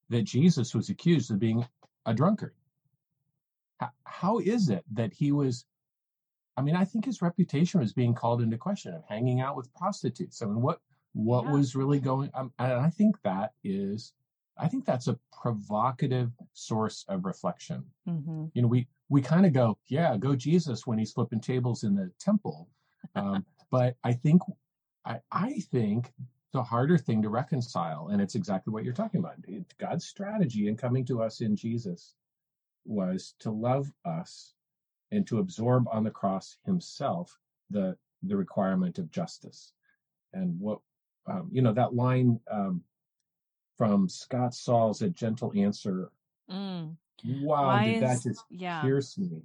that 0.09 0.23
Jesus 0.23 0.73
was 0.75 0.89
accused 0.89 1.31
of 1.31 1.39
being 1.39 1.65
a 2.05 2.13
drunkard? 2.13 2.53
how, 3.83 3.89
how 4.05 4.39
is 4.39 4.69
it 4.69 4.83
that 4.93 5.13
he 5.13 5.31
was 5.31 5.65
I 6.55 6.61
mean, 6.61 6.75
I 6.75 6.85
think 6.85 7.05
his 7.05 7.23
reputation 7.23 7.79
was 7.79 7.93
being 7.93 8.13
called 8.13 8.39
into 8.39 8.59
question 8.59 8.93
of 8.93 9.03
hanging 9.09 9.41
out 9.41 9.57
with 9.57 9.73
prostitutes. 9.73 10.39
I 10.39 10.45
mean, 10.45 10.61
what 10.61 10.79
what 11.13 11.45
yeah. 11.45 11.51
was 11.51 11.75
really 11.75 11.99
going? 11.99 12.29
Um, 12.35 12.53
and 12.59 12.73
I 12.73 12.91
think 12.91 13.15
that 13.23 13.53
is, 13.63 14.13
I 14.55 14.67
think 14.67 14.85
that's 14.85 15.07
a 15.07 15.17
provocative 15.41 16.29
source 16.53 17.05
of 17.09 17.25
reflection. 17.25 17.83
Mm-hmm. 18.07 18.45
You 18.53 18.61
know, 18.61 18.67
we 18.67 18.87
we 19.09 19.19
kind 19.19 19.47
of 19.47 19.53
go, 19.53 19.79
yeah, 19.87 20.15
go 20.15 20.35
Jesus 20.35 20.85
when 20.85 20.99
he's 20.99 21.11
flipping 21.11 21.39
tables 21.41 21.83
in 21.83 21.95
the 21.95 22.11
temple, 22.19 22.69
um, 23.15 23.43
but 23.71 23.95
I 24.03 24.13
think 24.13 24.43
I 25.05 25.21
I 25.31 25.59
think 25.71 26.13
the 26.53 26.63
harder 26.63 26.97
thing 26.97 27.21
to 27.23 27.29
reconcile, 27.29 28.09
and 28.11 28.21
it's 28.21 28.35
exactly 28.35 28.71
what 28.71 28.83
you're 28.83 28.93
talking 28.93 29.19
about. 29.19 29.35
God's 29.79 30.05
strategy 30.05 30.67
in 30.67 30.77
coming 30.77 31.03
to 31.05 31.21
us 31.21 31.41
in 31.41 31.55
Jesus 31.55 32.13
was 32.85 33.33
to 33.39 33.49
love 33.49 33.91
us 34.05 34.53
and 35.11 35.25
to 35.27 35.39
absorb 35.39 35.87
on 35.91 36.03
the 36.03 36.11
cross 36.11 36.57
himself 36.65 37.37
the 37.69 37.97
the 38.21 38.37
requirement 38.37 38.99
of 38.99 39.11
justice. 39.11 39.73
And 40.33 40.59
what 40.59 40.79
um, 41.27 41.49
you 41.51 41.61
know 41.61 41.73
that 41.73 41.95
line 41.95 42.39
um, 42.51 42.83
from 43.77 44.07
Scott 44.07 44.53
Sauls, 44.53 45.01
"A 45.01 45.09
gentle 45.09 45.51
answer." 45.55 46.11
Mm. 46.49 46.95
Wow, 47.25 47.67
why 47.67 47.85
did 47.85 47.95
is, 47.95 48.01
that 48.01 48.29
just 48.29 48.43
yeah. 48.49 48.81
pierce 48.81 49.17
me? 49.17 49.41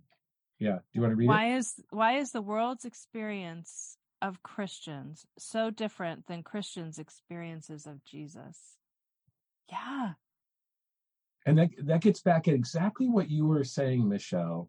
Yeah, 0.59 0.77
do 0.77 0.83
you 0.93 1.01
want 1.01 1.13
to 1.13 1.17
read 1.17 1.29
why 1.29 1.55
is 1.55 1.75
why 1.91 2.19
is 2.19 2.33
the 2.33 2.43
world's 2.43 2.85
experience 2.85 3.98
of 4.23 4.43
Christians 4.43 5.27
so 5.39 5.71
different 5.71 6.27
than 6.27 6.43
Christians' 6.43 6.99
experiences 6.99 7.87
of 7.87 8.05
Jesus? 8.05 8.59
Yeah. 9.71 10.13
And 11.47 11.59
that 11.59 11.71
that 11.85 12.01
gets 12.01 12.21
back 12.21 12.49
at 12.49 12.55
exactly 12.55 13.09
what 13.09 13.31
you 13.31 13.47
were 13.47 13.65
saying, 13.65 14.09
Michelle, 14.09 14.69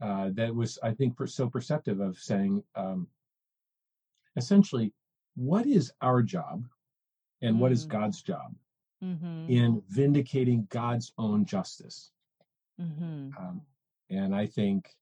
uh, 0.00 0.30
that 0.34 0.54
was, 0.54 0.78
I 0.82 0.92
think, 0.92 1.14
so 1.26 1.48
perceptive 1.48 2.00
of 2.00 2.18
saying, 2.18 2.62
um, 2.74 3.08
essentially, 4.36 4.92
what 5.34 5.66
is 5.66 5.92
our 6.00 6.22
job 6.22 6.64
and 7.42 7.56
mm. 7.56 7.58
what 7.58 7.72
is 7.72 7.86
mm. 7.86 7.90
God's 7.90 8.22
job 8.22 8.54
mm-hmm. 9.02 9.50
in 9.50 9.82
vindicating 9.88 10.66
God's 10.70 11.12
own 11.18 11.44
justice? 11.44 12.10
Mm-hmm. 12.80 13.30
Um, 13.38 13.62
and 14.10 14.34
I 14.34 14.46
think 14.46 14.94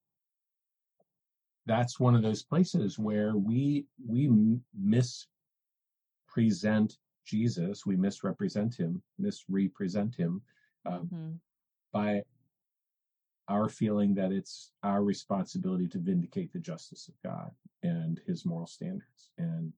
that's 1.67 1.99
one 1.99 2.15
of 2.15 2.23
those 2.23 2.43
places 2.43 2.99
where 2.99 3.37
we 3.37 3.87
we 4.07 4.31
mispresent 4.79 6.99
Jesus, 7.25 7.87
we 7.87 7.97
misrepresent 7.97 8.75
him, 8.75 9.03
misrepresent 9.19 10.15
him 10.15 10.43
um, 10.87 11.09
mm-hmm. 11.13 11.33
by 11.93 12.23
our 13.49 13.69
feeling 13.69 14.15
that 14.15 14.33
it's 14.33 14.71
our 14.83 15.03
responsibility 15.03 15.89
to 15.89 15.99
vindicate 15.99 16.53
the 16.53 16.59
justice 16.59 17.09
of 17.09 17.15
God 17.23 17.51
and 17.83 18.21
his 18.27 18.45
moral 18.45 18.67
standards. 18.67 19.31
And 19.39 19.73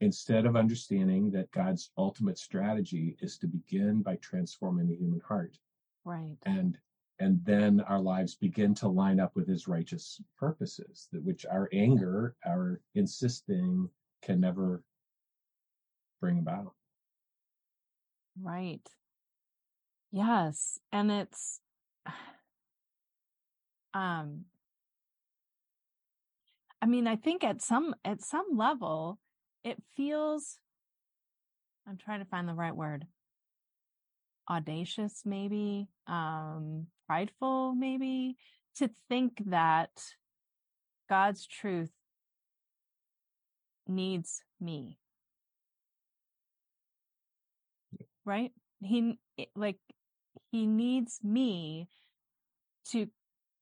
instead 0.00 0.46
of 0.46 0.56
understanding 0.56 1.30
that 1.30 1.50
God's 1.52 1.90
ultimate 1.96 2.38
strategy 2.38 3.16
is 3.20 3.38
to 3.38 3.46
begin 3.46 4.02
by 4.02 4.16
transforming 4.16 4.88
the 4.88 4.96
human 4.96 5.20
heart. 5.20 5.56
Right. 6.04 6.36
And 6.44 6.76
and 7.22 7.38
then 7.44 7.80
our 7.82 8.00
lives 8.00 8.34
begin 8.34 8.74
to 8.74 8.88
line 8.88 9.20
up 9.20 9.36
with 9.36 9.46
his 9.46 9.68
righteous 9.68 10.20
purposes, 10.36 11.06
that 11.12 11.22
which 11.22 11.46
our 11.46 11.68
anger, 11.72 12.34
our 12.44 12.80
insisting 12.96 13.88
can 14.22 14.40
never 14.40 14.82
bring 16.20 16.40
about. 16.40 16.72
Right. 18.40 18.84
Yes. 20.10 20.80
And 20.90 21.12
it's 21.12 21.60
um 23.94 24.46
I 26.82 26.86
mean, 26.86 27.06
I 27.06 27.14
think 27.14 27.44
at 27.44 27.62
some 27.62 27.94
at 28.04 28.20
some 28.20 28.56
level 28.56 29.20
it 29.62 29.80
feels 29.96 30.58
I'm 31.88 31.98
trying 31.98 32.18
to 32.18 32.26
find 32.26 32.48
the 32.48 32.54
right 32.54 32.74
word. 32.74 33.06
Audacious 34.52 35.22
maybe, 35.24 35.88
um 36.06 36.86
prideful 37.06 37.74
maybe 37.74 38.36
to 38.76 38.90
think 39.08 39.42
that 39.46 39.90
God's 41.08 41.46
truth 41.46 41.90
needs 43.86 44.42
me. 44.60 44.98
Right? 48.24 48.52
He 48.80 49.18
like 49.56 49.78
he 50.50 50.66
needs 50.66 51.20
me 51.22 51.88
to 52.90 53.08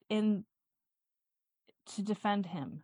in 0.08 0.44
to 1.94 2.02
defend 2.02 2.46
him. 2.46 2.82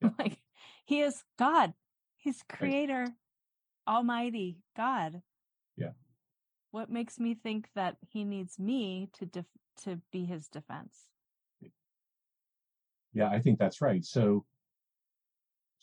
Yeah. 0.00 0.10
like 0.18 0.38
he 0.84 1.00
is 1.00 1.22
God. 1.38 1.74
He's 2.16 2.42
creator, 2.48 3.04
right. 3.04 3.94
almighty 3.94 4.58
God. 4.76 5.22
What 6.72 6.90
makes 6.90 7.20
me 7.20 7.34
think 7.34 7.68
that 7.74 7.96
he 8.08 8.24
needs 8.24 8.58
me 8.58 9.08
to 9.12 9.26
def- 9.26 9.46
to 9.84 10.00
be 10.10 10.24
his 10.24 10.48
defense? 10.48 11.08
Yeah, 13.12 13.28
I 13.28 13.38
think 13.40 13.58
that's 13.58 13.80
right. 13.80 14.04
So 14.04 14.44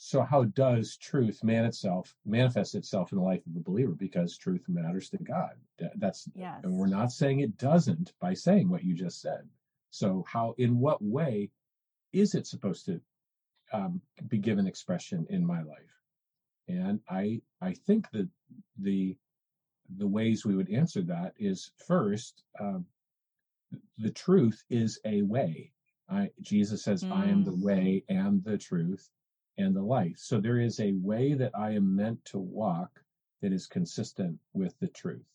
so 0.02 0.22
how 0.22 0.46
does 0.46 0.96
truth 0.96 1.44
man 1.44 1.66
itself 1.66 2.16
manifest 2.26 2.74
itself 2.74 3.12
in 3.12 3.18
the 3.18 3.24
life 3.24 3.46
of 3.46 3.56
a 3.58 3.60
believer 3.60 3.92
because 3.92 4.38
truth 4.38 4.64
matters 4.70 5.10
to 5.10 5.18
god 5.18 5.52
that's 5.98 6.30
yes. 6.36 6.62
and 6.64 6.74
we're 6.74 6.88
not 6.88 7.12
saying 7.12 7.42
it 7.42 7.58
doesn't 7.58 8.14
by 8.22 8.34
saying 8.34 8.70
what 8.70 8.82
you 8.82 8.96
just 8.96 9.20
said 9.20 9.42
so 9.90 10.24
how 10.26 10.56
in 10.58 10.80
what 10.80 11.02
way 11.04 11.50
is 12.14 12.34
it 12.34 12.48
supposed 12.48 12.86
to 12.86 13.02
um, 13.74 14.02
be 14.30 14.38
given 14.38 14.66
expression 14.66 15.28
in 15.30 15.46
my 15.46 15.62
life 15.64 16.00
and 16.70 17.02
i 17.10 17.42
i 17.62 17.74
think 17.74 18.10
that 18.12 18.28
the 18.78 19.18
the 19.98 20.08
ways 20.08 20.46
we 20.46 20.56
would 20.56 20.72
answer 20.72 21.02
that 21.02 21.34
is 21.38 21.72
first 21.88 22.44
um, 22.60 22.86
the 23.98 24.12
truth 24.12 24.64
is 24.70 25.00
a 25.06 25.22
way 25.22 25.72
I, 26.10 26.30
jesus 26.42 26.84
says 26.84 27.04
mm. 27.04 27.12
i 27.12 27.26
am 27.26 27.44
the 27.44 27.52
mm. 27.52 27.64
way 27.64 28.04
and 28.10 28.44
the 28.44 28.58
truth 28.58 29.10
and 29.60 29.76
the 29.76 29.82
life. 29.82 30.16
So 30.18 30.40
there 30.40 30.60
is 30.60 30.80
a 30.80 30.94
way 30.94 31.34
that 31.34 31.52
I 31.54 31.72
am 31.72 31.96
meant 31.96 32.24
to 32.26 32.40
walk 32.40 33.04
that 33.42 33.52
is 33.52 33.68
consistent 33.68 34.40
with 34.54 34.74
the 34.80 34.88
truth. 34.88 35.26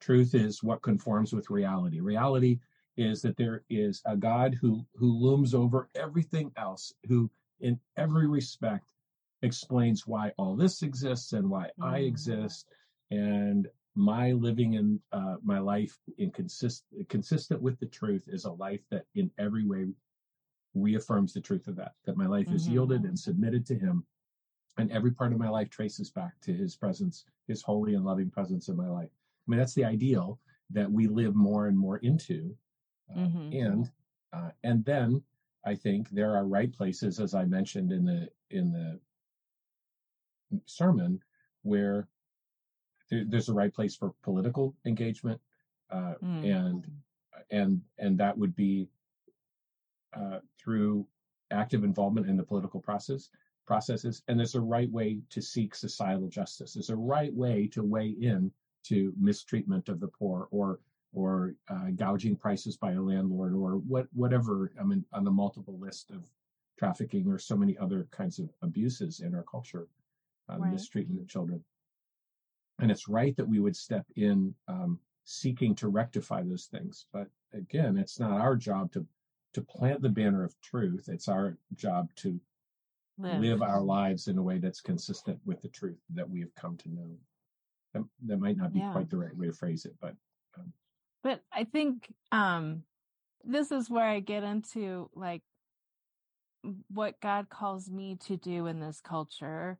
Truth 0.00 0.34
is 0.34 0.62
what 0.62 0.82
conforms 0.82 1.32
with 1.32 1.50
reality. 1.50 2.00
Reality 2.00 2.60
is 2.96 3.22
that 3.22 3.36
there 3.36 3.64
is 3.68 4.02
a 4.04 4.16
God 4.16 4.54
who 4.54 4.84
who 4.94 5.12
looms 5.12 5.54
over 5.54 5.88
everything 5.94 6.52
else, 6.56 6.92
who 7.08 7.30
in 7.60 7.78
every 7.96 8.26
respect 8.26 8.92
explains 9.42 10.06
why 10.06 10.32
all 10.38 10.56
this 10.56 10.82
exists 10.82 11.32
and 11.32 11.48
why 11.48 11.70
mm. 11.78 11.84
I 11.84 11.98
exist, 11.98 12.66
and 13.10 13.68
my 13.94 14.32
living 14.32 14.74
in 14.74 15.00
uh, 15.12 15.36
my 15.42 15.58
life 15.58 15.98
in 16.18 16.30
consist 16.30 16.84
consistent 17.08 17.60
with 17.60 17.78
the 17.78 17.86
truth 17.86 18.28
is 18.28 18.44
a 18.44 18.52
life 18.52 18.80
that 18.90 19.04
in 19.14 19.30
every 19.38 19.66
way 19.66 19.86
reaffirms 20.74 21.34
the 21.34 21.40
truth 21.40 21.66
of 21.68 21.76
that, 21.76 21.92
that 22.04 22.16
my 22.16 22.26
life 22.26 22.46
mm-hmm. 22.46 22.56
is 22.56 22.68
yielded 22.68 23.04
and 23.04 23.18
submitted 23.18 23.66
to 23.66 23.78
Him. 23.78 24.04
And 24.78 24.90
every 24.90 25.10
part 25.10 25.32
of 25.32 25.38
my 25.38 25.50
life 25.50 25.68
traces 25.68 26.10
back 26.10 26.40
to 26.42 26.52
His 26.52 26.76
presence, 26.76 27.26
His 27.46 27.62
holy 27.62 27.94
and 27.94 28.04
loving 28.04 28.30
presence 28.30 28.68
in 28.68 28.76
my 28.76 28.88
life. 28.88 29.10
I 29.12 29.50
mean, 29.50 29.58
that's 29.58 29.74
the 29.74 29.84
ideal 29.84 30.38
that 30.70 30.90
we 30.90 31.06
live 31.06 31.34
more 31.34 31.66
and 31.66 31.78
more 31.78 31.98
into. 31.98 32.56
Uh, 33.14 33.20
mm-hmm. 33.20 33.52
And 33.52 33.90
uh, 34.32 34.50
and 34.64 34.82
then 34.86 35.22
I 35.66 35.74
think 35.74 36.08
there 36.08 36.34
are 36.34 36.46
right 36.46 36.72
places, 36.72 37.20
as 37.20 37.34
I 37.34 37.44
mentioned 37.44 37.92
in 37.92 38.06
the 38.06 38.28
in 38.50 38.72
the 38.72 38.98
sermon, 40.64 41.20
where 41.62 42.08
there, 43.12 43.24
there's 43.28 43.50
a 43.50 43.54
right 43.54 43.72
place 43.72 43.94
for 43.94 44.14
political 44.22 44.74
engagement, 44.86 45.40
uh, 45.90 46.14
mm. 46.24 46.44
and 46.44 46.90
and 47.50 47.80
and 47.98 48.18
that 48.18 48.36
would 48.36 48.56
be 48.56 48.88
uh, 50.14 50.38
through 50.58 51.06
active 51.50 51.84
involvement 51.84 52.26
in 52.26 52.36
the 52.36 52.42
political 52.42 52.80
process 52.80 53.28
processes 53.66 54.22
and 54.26 54.38
there's 54.38 54.54
a 54.54 54.60
right 54.60 54.90
way 54.90 55.20
to 55.30 55.40
seek 55.40 55.74
societal 55.74 56.28
justice 56.28 56.74
there's 56.74 56.90
a 56.90 56.96
right 56.96 57.32
way 57.34 57.68
to 57.68 57.82
weigh 57.82 58.08
in 58.08 58.50
to 58.82 59.12
mistreatment 59.20 59.88
of 59.88 60.00
the 60.00 60.08
poor 60.08 60.48
or 60.50 60.80
or 61.14 61.54
uh, 61.68 61.90
gouging 61.94 62.34
prices 62.34 62.76
by 62.76 62.92
a 62.92 63.00
landlord 63.00 63.54
or 63.54 63.76
what 63.76 64.06
whatever 64.14 64.72
i 64.80 64.82
mean 64.82 65.04
on 65.12 65.24
the 65.24 65.30
multiple 65.30 65.78
list 65.78 66.10
of 66.10 66.28
trafficking 66.78 67.28
or 67.28 67.38
so 67.38 67.56
many 67.56 67.76
other 67.78 68.08
kinds 68.10 68.38
of 68.38 68.50
abuses 68.62 69.20
in 69.20 69.34
our 69.34 69.44
culture 69.44 69.86
uh, 70.50 70.58
right. 70.58 70.72
mistreatment 70.72 71.20
of 71.20 71.28
children 71.28 71.62
and 72.82 72.90
it's 72.90 73.08
right 73.08 73.36
that 73.36 73.48
we 73.48 73.60
would 73.60 73.76
step 73.76 74.04
in 74.16 74.54
um, 74.68 74.98
seeking 75.24 75.74
to 75.74 75.88
rectify 75.88 76.42
those 76.42 76.66
things 76.66 77.06
but 77.12 77.28
again 77.54 77.96
it's 77.96 78.20
not 78.20 78.40
our 78.40 78.56
job 78.56 78.92
to 78.92 79.06
to 79.54 79.62
plant 79.62 80.02
the 80.02 80.08
banner 80.08 80.44
of 80.44 80.58
truth. 80.60 81.08
It's 81.08 81.28
our 81.28 81.56
job 81.74 82.08
to 82.16 82.40
live, 83.18 83.40
live 83.40 83.62
our 83.62 83.82
lives 83.82 84.28
in 84.28 84.38
a 84.38 84.42
way 84.42 84.58
that's 84.58 84.80
consistent 84.80 85.38
with 85.44 85.60
the 85.60 85.68
truth 85.68 85.98
that 86.14 86.28
we 86.28 86.40
have 86.40 86.54
come 86.54 86.76
to 86.78 86.88
know. 86.88 87.10
That, 87.94 88.04
that 88.26 88.38
might 88.38 88.56
not 88.56 88.72
be 88.72 88.80
yeah. 88.80 88.92
quite 88.92 89.10
the 89.10 89.18
right 89.18 89.36
way 89.36 89.46
to 89.46 89.52
phrase 89.52 89.84
it, 89.84 89.94
but. 90.00 90.14
Um, 90.56 90.72
but 91.22 91.40
I 91.52 91.64
think 91.64 92.12
um, 92.32 92.82
this 93.44 93.70
is 93.70 93.90
where 93.90 94.06
I 94.06 94.20
get 94.20 94.42
into 94.42 95.10
like 95.14 95.42
what 96.88 97.20
God 97.20 97.48
calls 97.50 97.90
me 97.90 98.16
to 98.26 98.36
do 98.36 98.66
in 98.66 98.80
this 98.80 99.00
culture 99.00 99.78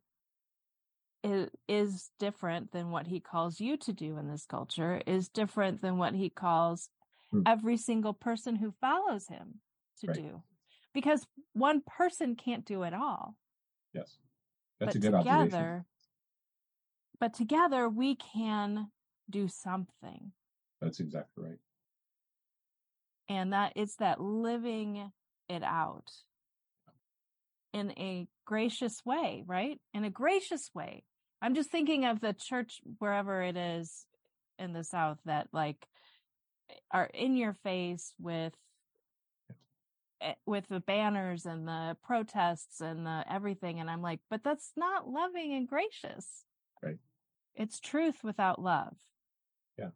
is, 1.23 1.49
is 1.67 2.11
different 2.19 2.71
than 2.71 2.91
what 2.91 3.07
he 3.07 3.19
calls 3.19 3.59
you 3.59 3.77
to 3.77 3.93
do 3.93 4.17
in 4.17 4.29
this 4.29 4.45
culture, 4.45 5.01
is 5.07 5.29
different 5.29 5.81
than 5.81 5.97
what 5.97 6.13
he 6.13 6.29
calls 6.29 6.89
Hmm. 7.33 7.41
every 7.47 7.77
single 7.77 8.13
person 8.13 8.55
who 8.55 8.71
follows 8.79 9.27
him 9.27 9.59
to 9.99 10.07
right. 10.07 10.15
do 10.15 10.43
because 10.93 11.25
one 11.53 11.81
person 11.81 12.35
can't 12.35 12.63
do 12.63 12.83
it 12.83 12.93
all. 12.93 13.35
Yes. 13.91 14.17
That's 14.79 14.93
but 14.93 14.95
a 14.95 14.99
good 14.99 15.17
together, 15.17 15.39
observation. 15.41 15.85
But 17.19 17.33
together 17.33 17.89
we 17.89 18.15
can 18.15 18.91
do 19.29 19.47
something. 19.47 20.31
That's 20.79 20.99
exactly 20.99 21.43
right. 21.43 21.59
And 23.29 23.53
that 23.53 23.73
it's 23.75 23.95
that 23.95 24.21
living 24.21 25.11
it 25.49 25.63
out 25.63 26.11
in 27.73 27.91
a 27.91 28.27
gracious 28.45 29.03
way, 29.03 29.43
right? 29.47 29.81
In 29.95 30.03
a 30.03 30.11
gracious 30.11 30.69
way. 30.75 31.03
I'm 31.43 31.55
just 31.55 31.71
thinking 31.71 32.05
of 32.05 32.21
the 32.21 32.31
church 32.31 32.79
wherever 32.99 33.43
it 33.43 33.57
is 33.57 34.05
in 34.57 34.71
the 34.71 34.85
South 34.85 35.17
that 35.25 35.49
like 35.51 35.85
are 36.89 37.09
in 37.13 37.35
your 37.35 37.53
face 37.63 38.13
with 38.17 38.53
eh, 40.21 40.35
with 40.45 40.65
the 40.69 40.79
banners 40.79 41.45
and 41.45 41.67
the 41.67 41.97
protests 42.01 42.79
and 42.79 43.05
the 43.05 43.25
everything 43.29 43.81
and 43.81 43.89
i'm 43.89 44.01
like 44.01 44.21
but 44.29 44.41
that's 44.43 44.71
not 44.77 45.09
loving 45.09 45.53
and 45.53 45.67
gracious. 45.67 46.45
Right. 46.81 46.97
It's 47.55 47.79
truth 47.79 48.23
without 48.23 48.61
love. 48.61 48.95
Yeah. 49.77 49.89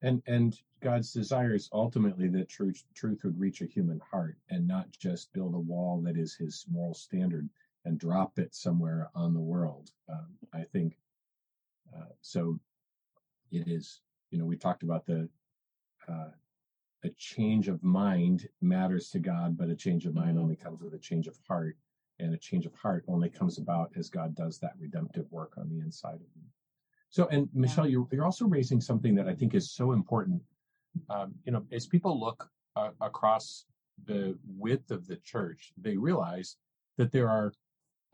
And 0.00 0.22
and 0.26 0.58
god's 0.80 1.12
desire 1.12 1.54
is 1.54 1.68
ultimately 1.74 2.28
that 2.28 2.48
truth 2.48 2.82
truth 2.94 3.20
would 3.24 3.38
reach 3.38 3.60
a 3.60 3.66
human 3.66 4.00
heart 4.10 4.38
and 4.48 4.66
not 4.66 4.90
just 4.98 5.30
build 5.34 5.54
a 5.54 5.58
wall 5.58 6.00
that 6.06 6.16
is 6.16 6.34
his 6.34 6.64
moral 6.70 6.94
standard 6.94 7.50
and 7.84 7.98
drop 7.98 8.38
it 8.38 8.54
somewhere 8.54 9.10
on 9.14 9.34
the 9.34 9.40
world 9.40 9.90
um, 10.08 10.28
i 10.52 10.62
think 10.62 10.96
uh, 11.96 12.12
so 12.20 12.58
it 13.50 13.68
is 13.68 14.00
you 14.30 14.38
know 14.38 14.44
we 14.44 14.56
talked 14.56 14.82
about 14.82 15.06
the 15.06 15.28
uh, 16.08 16.30
a 17.04 17.10
change 17.10 17.68
of 17.68 17.82
mind 17.82 18.48
matters 18.60 19.10
to 19.10 19.18
God, 19.18 19.56
but 19.56 19.68
a 19.68 19.74
change 19.74 20.06
of 20.06 20.14
mind 20.14 20.38
only 20.38 20.56
comes 20.56 20.82
with 20.82 20.94
a 20.94 20.98
change 20.98 21.26
of 21.26 21.36
heart. 21.48 21.76
And 22.18 22.34
a 22.34 22.38
change 22.38 22.66
of 22.66 22.74
heart 22.74 23.04
only 23.08 23.28
comes 23.28 23.58
about 23.58 23.90
as 23.96 24.08
God 24.08 24.36
does 24.36 24.58
that 24.58 24.74
redemptive 24.78 25.30
work 25.32 25.54
on 25.56 25.68
the 25.68 25.80
inside 25.80 26.16
of 26.16 26.28
you. 26.36 26.42
So, 27.10 27.26
and 27.28 27.48
Michelle, 27.52 27.88
you're, 27.88 28.06
you're 28.12 28.24
also 28.24 28.46
raising 28.46 28.80
something 28.80 29.14
that 29.16 29.28
I 29.28 29.34
think 29.34 29.54
is 29.54 29.72
so 29.72 29.92
important. 29.92 30.40
Um, 31.10 31.34
you 31.44 31.52
know, 31.52 31.64
as 31.72 31.86
people 31.86 32.20
look 32.20 32.48
uh, 32.76 32.90
across 33.00 33.64
the 34.04 34.38
width 34.46 34.90
of 34.90 35.06
the 35.06 35.16
church, 35.16 35.72
they 35.76 35.96
realize 35.96 36.56
that 36.96 37.10
there 37.10 37.28
are 37.28 37.52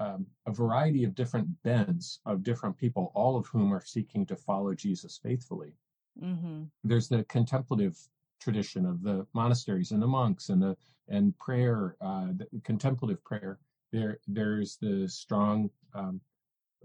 um, 0.01 0.27
a 0.47 0.53
variety 0.53 1.05
of 1.05 1.15
different 1.15 1.49
bends 1.63 2.21
of 2.25 2.43
different 2.43 2.77
people, 2.77 3.11
all 3.15 3.37
of 3.37 3.47
whom 3.47 3.73
are 3.73 3.85
seeking 3.85 4.25
to 4.27 4.37
follow 4.37 4.75
Jesus 4.75 5.19
faithfully. 5.23 5.75
Mm-hmm. 6.23 6.65
There's 6.85 7.09
the 7.09 7.25
contemplative 7.25 7.99
tradition 8.41 8.87
of 8.87 9.03
the 9.03 9.27
monasteries 9.35 9.91
and 9.91 10.01
the 10.01 10.07
monks 10.07 10.49
and 10.49 10.63
the 10.63 10.77
and 11.09 11.37
prayer, 11.39 11.97
uh, 12.01 12.29
the 12.37 12.47
contemplative 12.65 13.23
prayer. 13.25 13.59
There, 13.93 14.19
there's 14.29 14.77
the 14.77 15.09
strong 15.09 15.71
um, 15.95 16.21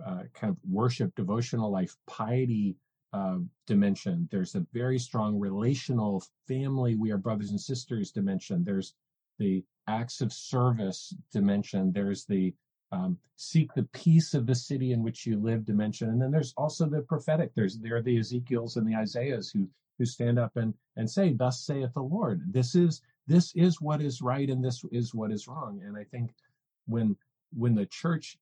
uh, 0.04 0.23
kind 0.34 0.52
of 0.52 0.58
worship, 0.69 1.13
devotional 1.15 1.69
life, 1.69 1.95
piety 2.08 2.78
uh, 3.12 3.38
dimension. 3.67 4.28
There's 4.32 4.56
a 4.56 4.65
very 4.73 4.97
strong 4.97 5.38
relational 5.38 6.23
family. 6.47 6.95
We 6.95 7.12
are 7.12 7.17
brothers 7.17 7.52
and 7.52 7.60
sisters 7.60 8.12
dimension. 8.12 8.63
There's 8.63 8.93
the 9.39 9.63
acts 9.88 10.21
of 10.21 10.32
service 10.32 11.13
dimension. 11.32 11.91
There's 11.91 12.26
the 12.26 12.54
um, 12.93 13.17
seek 13.36 13.73
the 13.73 13.84
peace 13.91 14.36
of 14.36 14.45
the 14.45 14.53
city 14.56 14.91
in 14.91 15.01
which 15.01 15.25
you 15.25 15.39
live 15.39 15.65
dimension. 15.65 16.10
And 16.10 16.21
then 16.21 16.32
there's 16.32 16.53
also 16.56 16.86
the 16.86 17.01
prophetic. 17.01 17.51
There's 17.56 17.79
there 17.79 17.95
are 17.95 18.01
the 18.01 18.19
Ezekiels 18.19 18.77
and 18.77 18.88
the 18.88 18.95
Isaiahs 18.95 19.49
who 19.49 19.67
who 19.97 20.06
stand 20.06 20.38
up 20.38 20.56
and 20.56 20.73
and 20.95 21.10
say, 21.10 21.34
"Thus 21.34 21.65
saith 21.65 21.93
the 21.95 22.03
Lord." 22.03 22.53
This 22.53 22.75
is 22.75 23.01
this 23.25 23.51
is 23.56 23.82
what 23.82 24.01
is 24.01 24.21
right 24.21 24.49
and 24.49 24.63
this 24.63 24.86
is 24.91 25.15
what 25.15 25.32
is 25.32 25.47
wrong. 25.47 25.82
And 25.84 25.97
I 25.97 26.03
think 26.03 26.36
when 26.86 27.17
when 27.58 27.73
the 27.73 27.88
church 27.88 28.38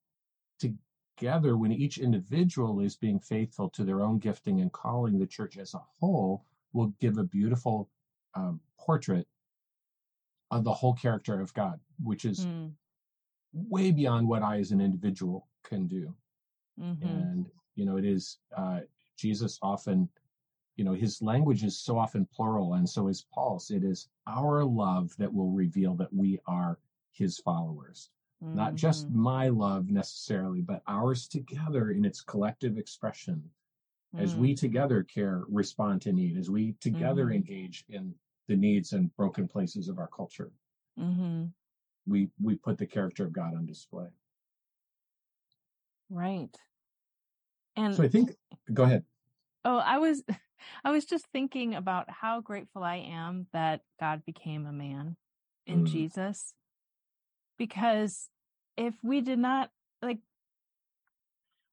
together, 0.59 1.57
when 1.57 1.71
each 1.71 1.97
individual 1.97 2.81
is 2.81 2.97
being 2.97 3.19
faithful 3.19 3.69
to 3.69 3.83
their 3.85 4.01
own 4.01 4.19
gifting 4.19 4.59
and 4.59 4.71
calling, 4.71 5.17
the 5.17 5.25
church 5.25 5.57
as 5.57 5.73
a 5.73 5.81
whole 5.99 6.43
will 6.73 6.93
give 6.99 7.17
a 7.17 7.23
beautiful 7.23 7.89
um, 8.35 8.59
portrait 8.77 9.27
of 10.49 10.65
the 10.65 10.73
whole 10.73 10.93
character 10.93 11.39
of 11.39 11.53
God, 11.53 11.79
which 12.03 12.25
is 12.25 12.45
mm 12.45 12.71
way 13.53 13.91
beyond 13.91 14.27
what 14.27 14.43
I 14.43 14.59
as 14.59 14.71
an 14.71 14.81
individual 14.81 15.47
can 15.63 15.87
do. 15.87 16.13
Mm-hmm. 16.79 17.05
And, 17.07 17.45
you 17.75 17.85
know, 17.85 17.97
it 17.97 18.05
is, 18.05 18.37
uh, 18.55 18.79
Jesus 19.17 19.59
often, 19.61 20.09
you 20.77 20.85
know, 20.85 20.93
his 20.93 21.21
language 21.21 21.63
is 21.63 21.77
so 21.77 21.97
often 21.97 22.27
plural, 22.33 22.73
and 22.73 22.89
so 22.89 23.07
is 23.07 23.25
Paul's. 23.33 23.71
It 23.71 23.83
is 23.83 24.07
our 24.27 24.63
love 24.63 25.15
that 25.17 25.31
will 25.31 25.51
reveal 25.51 25.95
that 25.95 26.13
we 26.13 26.39
are 26.47 26.79
his 27.11 27.37
followers. 27.39 28.09
mm-hmm. 28.43 28.55
not 28.55 28.75
just 28.75 29.07
mm-hmm. 29.07 29.21
my 29.21 29.49
love 29.49 29.89
necessarily, 29.89 30.61
but 30.61 30.81
ours 30.87 31.27
together 31.27 31.91
in 31.91 32.05
its 32.05 32.21
collective 32.21 32.77
expression. 32.77 33.43
Mm-hmm. 34.15 34.23
As 34.23 34.35
we 34.35 34.53
mm. 34.53 34.59
together 34.59 35.03
care, 35.03 35.43
respond 35.47 36.01
to 36.01 36.11
need, 36.11 36.37
as 36.37 36.49
we 36.49 36.75
together 36.81 37.25
mm-hmm. 37.25 37.35
engage 37.35 37.85
in 37.87 38.13
the 38.47 38.57
needs 38.57 38.91
and 38.91 39.15
broken 39.15 39.47
places 39.47 39.87
of 39.87 39.99
our 39.99 40.09
culture, 40.13 40.51
mm-hmm. 40.99 41.45
We 42.11 42.29
we 42.41 42.55
put 42.55 42.77
the 42.77 42.85
character 42.85 43.23
of 43.23 43.33
God 43.33 43.55
on 43.55 43.65
display. 43.65 44.07
Right. 46.09 46.55
And 47.77 47.95
so 47.95 48.03
I 48.03 48.09
think, 48.09 48.35
go 48.71 48.83
ahead. 48.83 49.05
Oh, 49.63 49.77
I 49.77 49.97
was, 49.97 50.23
I 50.83 50.91
was 50.91 51.05
just 51.05 51.25
thinking 51.31 51.73
about 51.73 52.09
how 52.09 52.41
grateful 52.41 52.83
I 52.83 52.97
am 52.97 53.47
that 53.53 53.81
God 53.99 54.23
became 54.25 54.65
a 54.65 54.73
man 54.73 55.15
in 55.65 55.85
mm. 55.85 55.87
Jesus. 55.87 56.53
Because 57.57 58.29
if 58.77 58.93
we 59.01 59.21
did 59.21 59.39
not, 59.39 59.69
like, 60.01 60.19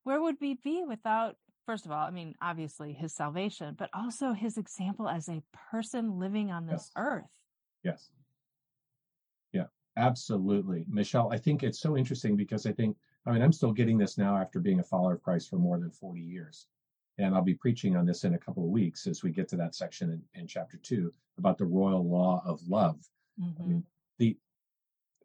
where 0.05 0.23
would 0.23 0.37
we 0.41 0.55
be 0.55 0.85
without, 0.87 1.37
first 1.67 1.85
of 1.85 1.91
all, 1.91 2.07
I 2.07 2.11
mean, 2.11 2.35
obviously 2.41 2.93
his 2.93 3.13
salvation, 3.15 3.75
but 3.77 3.91
also 3.93 4.33
his 4.33 4.57
example 4.57 5.09
as 5.09 5.29
a 5.29 5.43
person 5.73 6.21
living 6.21 6.53
on 6.53 6.67
this 6.67 6.91
yes. 6.91 6.93
earth? 6.97 7.31
Yes. 7.83 8.11
Absolutely. 9.99 10.85
Michelle, 10.89 11.33
I 11.33 11.39
think 11.39 11.63
it's 11.63 11.81
so 11.81 11.97
interesting 11.97 12.37
because 12.37 12.65
I 12.67 12.73
think 12.73 12.97
I 13.27 13.33
mean, 13.33 13.43
I'm 13.43 13.53
still 13.53 13.73
getting 13.73 13.99
this 13.99 14.17
now 14.17 14.39
after 14.39 14.59
being 14.59 14.81
a 14.81 14.85
follower 14.85 15.15
of 15.15 15.23
Christ 15.23 15.51
for 15.51 15.57
more 15.57 15.79
than 15.79 15.91
40 15.91 16.21
years. 16.21 16.67
And 17.19 17.35
I'll 17.35 17.43
be 17.43 17.55
preaching 17.55 17.95
on 17.95 18.07
this 18.07 18.25
in 18.25 18.35
a 18.35 18.39
couple 18.39 18.65
of 18.65 18.71
weeks 18.71 19.07
as 19.07 19.23
we 19.23 19.31
get 19.31 19.49
to 19.49 19.57
that 19.57 19.75
section 19.75 20.11
in, 20.11 20.41
in 20.41 20.47
chapter 20.47 20.79
two 20.79 21.13
about 21.37 21.59
the 21.59 21.67
royal 21.67 22.09
law 22.09 22.43
of 22.47 22.67
love. 22.67 22.97
Mm-hmm. 23.39 23.63
I 23.63 23.67
mean, 23.67 23.85
the, 24.19 24.37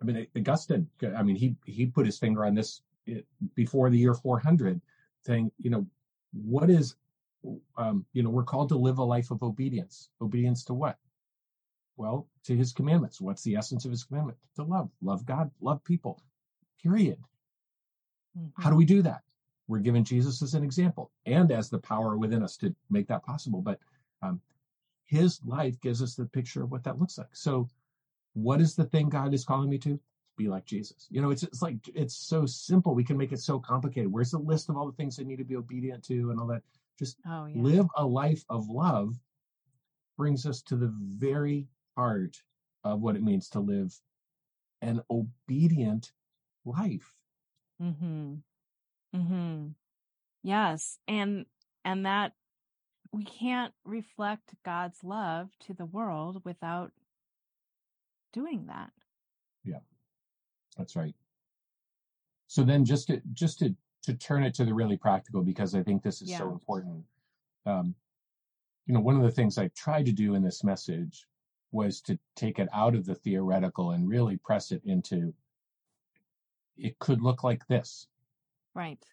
I 0.01 0.05
mean, 0.05 0.27
Augustine, 0.36 0.89
I 1.15 1.23
mean, 1.23 1.36
he, 1.36 1.55
he 1.65 1.86
put 1.86 2.05
his 2.05 2.17
finger 2.17 2.45
on 2.45 2.55
this 2.55 2.81
eh, 3.07 3.21
before 3.55 3.89
the 3.89 3.97
year 3.97 4.15
400 4.15 4.81
saying, 5.21 5.51
you 5.59 5.69
know, 5.69 5.86
what 6.33 6.69
is, 6.69 6.95
um, 7.77 8.05
you 8.12 8.23
know, 8.23 8.31
we're 8.31 8.43
called 8.43 8.69
to 8.69 8.75
live 8.75 8.97
a 8.97 9.03
life 9.03 9.31
of 9.31 9.43
obedience. 9.43 10.09
Obedience 10.19 10.65
to 10.65 10.73
what? 10.73 10.97
Well, 11.95 12.27
to 12.45 12.56
his 12.56 12.73
commandments. 12.73 13.21
What's 13.21 13.43
the 13.43 13.56
essence 13.56 13.86
of 13.86 13.91
his 13.91 14.03
commandment? 14.03 14.38
To 14.56 14.63
love, 14.63 14.89
love 15.01 15.25
God, 15.25 15.51
love 15.62 15.84
people, 15.84 16.21
period. 16.82 17.17
Mm-hmm. 18.38 18.62
How 18.62 18.69
do 18.69 18.75
we 18.75 18.86
do 18.86 19.01
that? 19.03 19.21
We're 19.67 19.79
given 19.79 20.03
Jesus 20.03 20.41
as 20.41 20.56
an 20.56 20.63
example 20.63 21.12
and 21.25 21.51
as 21.51 21.69
the 21.69 21.79
power 21.79 22.17
within 22.17 22.43
us 22.43 22.58
to 22.58 22.75
make 22.89 23.08
that 23.08 23.23
possible. 23.23 23.62
But 23.62 23.79
um, 24.21 24.41
his 25.06 25.39
life 25.45 25.79
gives 25.82 26.01
us 26.01 26.15
the 26.15 26.25
picture 26.25 26.63
of 26.63 26.71
what 26.71 26.84
that 26.84 26.99
looks 26.99 27.17
like. 27.17 27.36
So, 27.36 27.69
what 28.34 28.60
is 28.60 28.75
the 28.75 28.86
thing 28.86 29.10
God 29.10 29.34
is 29.34 29.45
calling 29.45 29.69
me 29.69 29.77
to? 29.79 29.99
Be 30.36 30.47
like 30.47 30.65
Jesus. 30.65 31.08
You 31.12 31.21
know, 31.21 31.29
it's 31.29 31.43
it's 31.43 31.62
like 31.62 31.77
it's 31.93 32.15
so 32.15 32.47
simple. 32.47 32.95
We 32.95 33.03
can 33.03 33.17
make 33.17 33.32
it 33.32 33.39
so 33.39 33.60
complicated. 33.60 34.12
Where's 34.12 34.32
the 34.32 34.39
list 34.39 34.69
of 34.69 34.77
all 34.77 34.88
the 34.88 34.93
things 34.93 35.19
I 35.19 35.23
need 35.23 35.38
to 35.38 35.43
be 35.43 35.56
obedient 35.56 36.03
to 36.06 36.32
and 36.32 36.39
all 36.39 36.47
that? 36.47 36.63
Just 36.97 37.17
oh, 37.27 37.45
yeah. 37.45 37.62
live 37.62 37.88
a 37.95 38.06
life 38.06 38.43
of 38.49 38.67
love 38.67 39.15
brings 40.17 40.45
us 40.45 40.62
to 40.63 40.75
the 40.75 40.93
very 41.17 41.67
heart 41.95 42.43
of 42.84 43.01
what 43.01 43.15
it 43.15 43.23
means 43.23 43.49
to 43.49 43.60
live 43.60 43.99
an 44.82 45.01
obedient 45.10 46.13
life. 46.65 47.15
Mhm. 47.82 48.43
Mhm. 49.13 49.75
Yes. 50.43 50.99
And 51.08 51.47
and 51.86 52.06
that 52.06 52.36
we 53.12 53.23
can't 53.25 53.75
reflect 53.86 54.56
God's 54.63 55.03
love 55.03 55.58
to 55.60 55.73
the 55.73 55.86
world 55.86 56.45
without 56.45 56.93
doing 58.34 58.65
that. 58.67 58.91
Yeah. 59.63 59.79
That's 60.77 60.95
right. 60.95 61.15
So 62.47 62.63
then 62.63 62.86
just 62.86 63.08
to 63.08 63.21
just 63.34 63.60
to 63.60 63.75
to 64.03 64.13
turn 64.13 64.43
it 64.43 64.53
to 64.56 64.65
the 64.65 64.73
really 64.73 64.97
practical 64.97 65.43
because 65.43 65.75
I 65.75 65.84
think 65.84 66.03
this 66.03 66.21
is 66.21 66.36
so 66.36 66.51
important. 66.51 67.06
Um, 67.65 67.95
you 68.86 68.93
know, 68.93 68.99
one 68.99 69.15
of 69.15 69.23
the 69.23 69.32
things 69.32 69.58
I 69.58 69.69
tried 69.69 70.06
to 70.08 70.12
do 70.12 70.36
in 70.36 70.43
this 70.43 70.63
message 70.63 71.27
was 71.73 72.01
to 72.01 72.17
take 72.36 72.59
it 72.59 72.69
out 72.73 72.95
of 72.95 73.05
the 73.05 73.15
theoretical 73.15 73.91
and 73.91 74.07
really 74.07 74.38
press 74.38 74.71
it 74.71 74.81
into 74.86 75.33
it 76.77 76.97
could 76.99 77.21
look 77.21 77.43
like 77.43 77.65
this. 77.67 78.07
Right. 78.73 79.03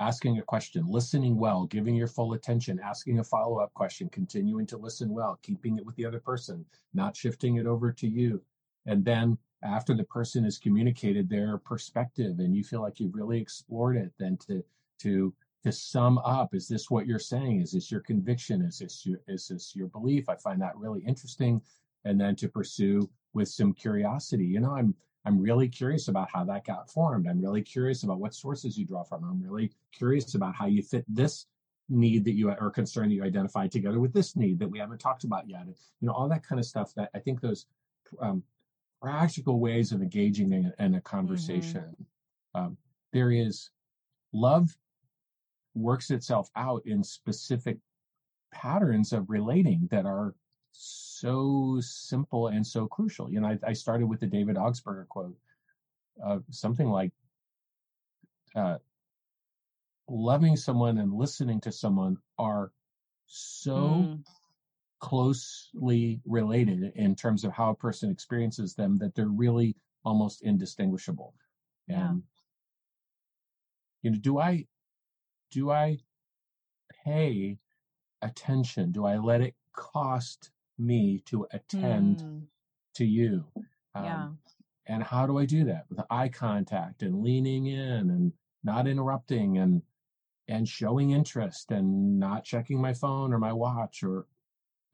Asking 0.00 0.38
a 0.38 0.42
question, 0.42 0.86
listening 0.86 1.36
well, 1.36 1.66
giving 1.66 1.94
your 1.94 2.06
full 2.06 2.34
attention, 2.34 2.78
asking 2.82 3.18
a 3.18 3.24
follow 3.24 3.58
up 3.58 3.74
question, 3.74 4.08
continuing 4.10 4.66
to 4.66 4.76
listen 4.76 5.10
well, 5.10 5.38
keeping 5.42 5.76
it 5.76 5.84
with 5.84 5.96
the 5.96 6.04
other 6.04 6.20
person, 6.20 6.64
not 6.94 7.16
shifting 7.16 7.56
it 7.56 7.66
over 7.66 7.92
to 7.92 8.06
you. 8.06 8.40
And 8.86 9.04
then 9.04 9.38
after 9.62 9.94
the 9.94 10.04
person 10.04 10.44
has 10.44 10.58
communicated 10.58 11.28
their 11.28 11.58
perspective 11.58 12.38
and 12.38 12.54
you 12.54 12.62
feel 12.62 12.80
like 12.80 13.00
you've 13.00 13.14
really 13.14 13.40
explored 13.40 13.96
it, 13.96 14.12
then 14.18 14.36
to, 14.46 14.62
to, 15.00 15.34
to 15.64 15.72
sum 15.72 16.18
up, 16.18 16.54
is 16.54 16.68
this 16.68 16.90
what 16.90 17.06
you're 17.06 17.18
saying? 17.18 17.60
Is 17.60 17.72
this 17.72 17.90
your 17.90 18.00
conviction? 18.00 18.62
Is 18.62 18.78
this 18.78 19.04
your, 19.04 19.20
is 19.26 19.48
this 19.48 19.74
your 19.74 19.88
belief? 19.88 20.28
I 20.28 20.36
find 20.36 20.60
that 20.62 20.76
really 20.76 21.00
interesting. 21.00 21.60
And 22.04 22.20
then 22.20 22.36
to 22.36 22.48
pursue 22.48 23.08
with 23.34 23.48
some 23.48 23.72
curiosity. 23.72 24.44
You 24.44 24.60
know, 24.60 24.72
I'm 24.72 24.94
I'm 25.24 25.38
really 25.38 25.68
curious 25.68 26.08
about 26.08 26.28
how 26.32 26.44
that 26.44 26.64
got 26.64 26.90
formed. 26.90 27.26
I'm 27.28 27.40
really 27.40 27.62
curious 27.62 28.02
about 28.02 28.20
what 28.20 28.34
sources 28.34 28.78
you 28.78 28.86
draw 28.86 29.02
from. 29.02 29.24
I'm 29.24 29.42
really 29.42 29.72
curious 29.92 30.34
about 30.34 30.54
how 30.54 30.66
you 30.66 30.82
fit 30.82 31.04
this 31.08 31.46
need 31.90 32.24
that 32.24 32.32
you 32.32 32.50
or 32.50 32.70
concern 32.70 33.08
that 33.08 33.14
you 33.14 33.24
identified 33.24 33.72
together 33.72 34.00
with 34.00 34.12
this 34.12 34.36
need 34.36 34.58
that 34.58 34.68
we 34.68 34.78
haven't 34.78 34.98
talked 35.00 35.24
about 35.24 35.48
yet. 35.48 35.66
You 35.66 36.06
know, 36.06 36.12
all 36.12 36.28
that 36.28 36.46
kind 36.46 36.58
of 36.58 36.66
stuff. 36.66 36.94
That 36.94 37.10
I 37.14 37.18
think 37.18 37.40
those 37.40 37.66
um, 38.20 38.42
practical 39.02 39.60
ways 39.60 39.92
of 39.92 40.02
engaging 40.02 40.52
in, 40.52 40.72
in 40.78 40.94
a 40.94 41.00
conversation. 41.00 41.82
Mm-hmm. 42.54 42.60
Um, 42.60 42.76
there 43.12 43.30
is 43.30 43.70
love 44.32 44.76
works 45.74 46.10
itself 46.10 46.50
out 46.56 46.82
in 46.86 47.02
specific 47.04 47.78
patterns 48.52 49.12
of 49.12 49.28
relating 49.30 49.88
that 49.90 50.06
are 50.06 50.34
so 50.80 51.78
simple 51.80 52.46
and 52.46 52.64
so 52.64 52.86
crucial. 52.86 53.30
You 53.30 53.40
know, 53.40 53.48
I, 53.48 53.58
I 53.66 53.72
started 53.72 54.06
with 54.06 54.20
the 54.20 54.26
David 54.26 54.56
Augsburger 54.56 55.08
quote, 55.08 55.36
uh, 56.24 56.38
something 56.50 56.88
like, 56.88 57.12
uh, 58.54 58.78
loving 60.08 60.56
someone 60.56 60.98
and 60.98 61.12
listening 61.12 61.60
to 61.60 61.72
someone 61.72 62.16
are 62.38 62.70
so 63.26 63.76
mm. 63.76 64.24
closely 65.00 66.20
related 66.24 66.92
in 66.94 67.14
terms 67.14 67.44
of 67.44 67.52
how 67.52 67.70
a 67.70 67.74
person 67.74 68.10
experiences 68.10 68.74
them 68.74 68.98
that 68.98 69.14
they're 69.14 69.26
really 69.26 69.76
almost 70.04 70.42
indistinguishable. 70.42 71.34
Yeah. 71.88 72.10
And, 72.10 72.22
you 74.02 74.12
know, 74.12 74.18
do 74.18 74.38
I, 74.38 74.66
do 75.50 75.70
I 75.70 75.98
pay 77.04 77.58
attention? 78.22 78.92
Do 78.92 79.04
I 79.04 79.16
let 79.16 79.40
it 79.40 79.54
cost 79.74 80.50
me 80.78 81.22
to 81.26 81.46
attend 81.52 82.18
mm. 82.18 82.42
to 82.94 83.04
you. 83.04 83.44
Um, 83.94 84.04
yeah. 84.04 84.28
And 84.86 85.02
how 85.02 85.26
do 85.26 85.38
I 85.38 85.44
do 85.44 85.64
that? 85.64 85.84
With 85.90 86.00
eye 86.10 86.28
contact 86.28 87.02
and 87.02 87.22
leaning 87.22 87.66
in 87.66 88.10
and 88.10 88.32
not 88.64 88.86
interrupting 88.86 89.58
and 89.58 89.82
and 90.48 90.66
showing 90.66 91.10
interest 91.10 91.70
and 91.72 92.18
not 92.18 92.42
checking 92.42 92.80
my 92.80 92.94
phone 92.94 93.34
or 93.34 93.38
my 93.38 93.52
watch 93.52 94.02
or 94.02 94.26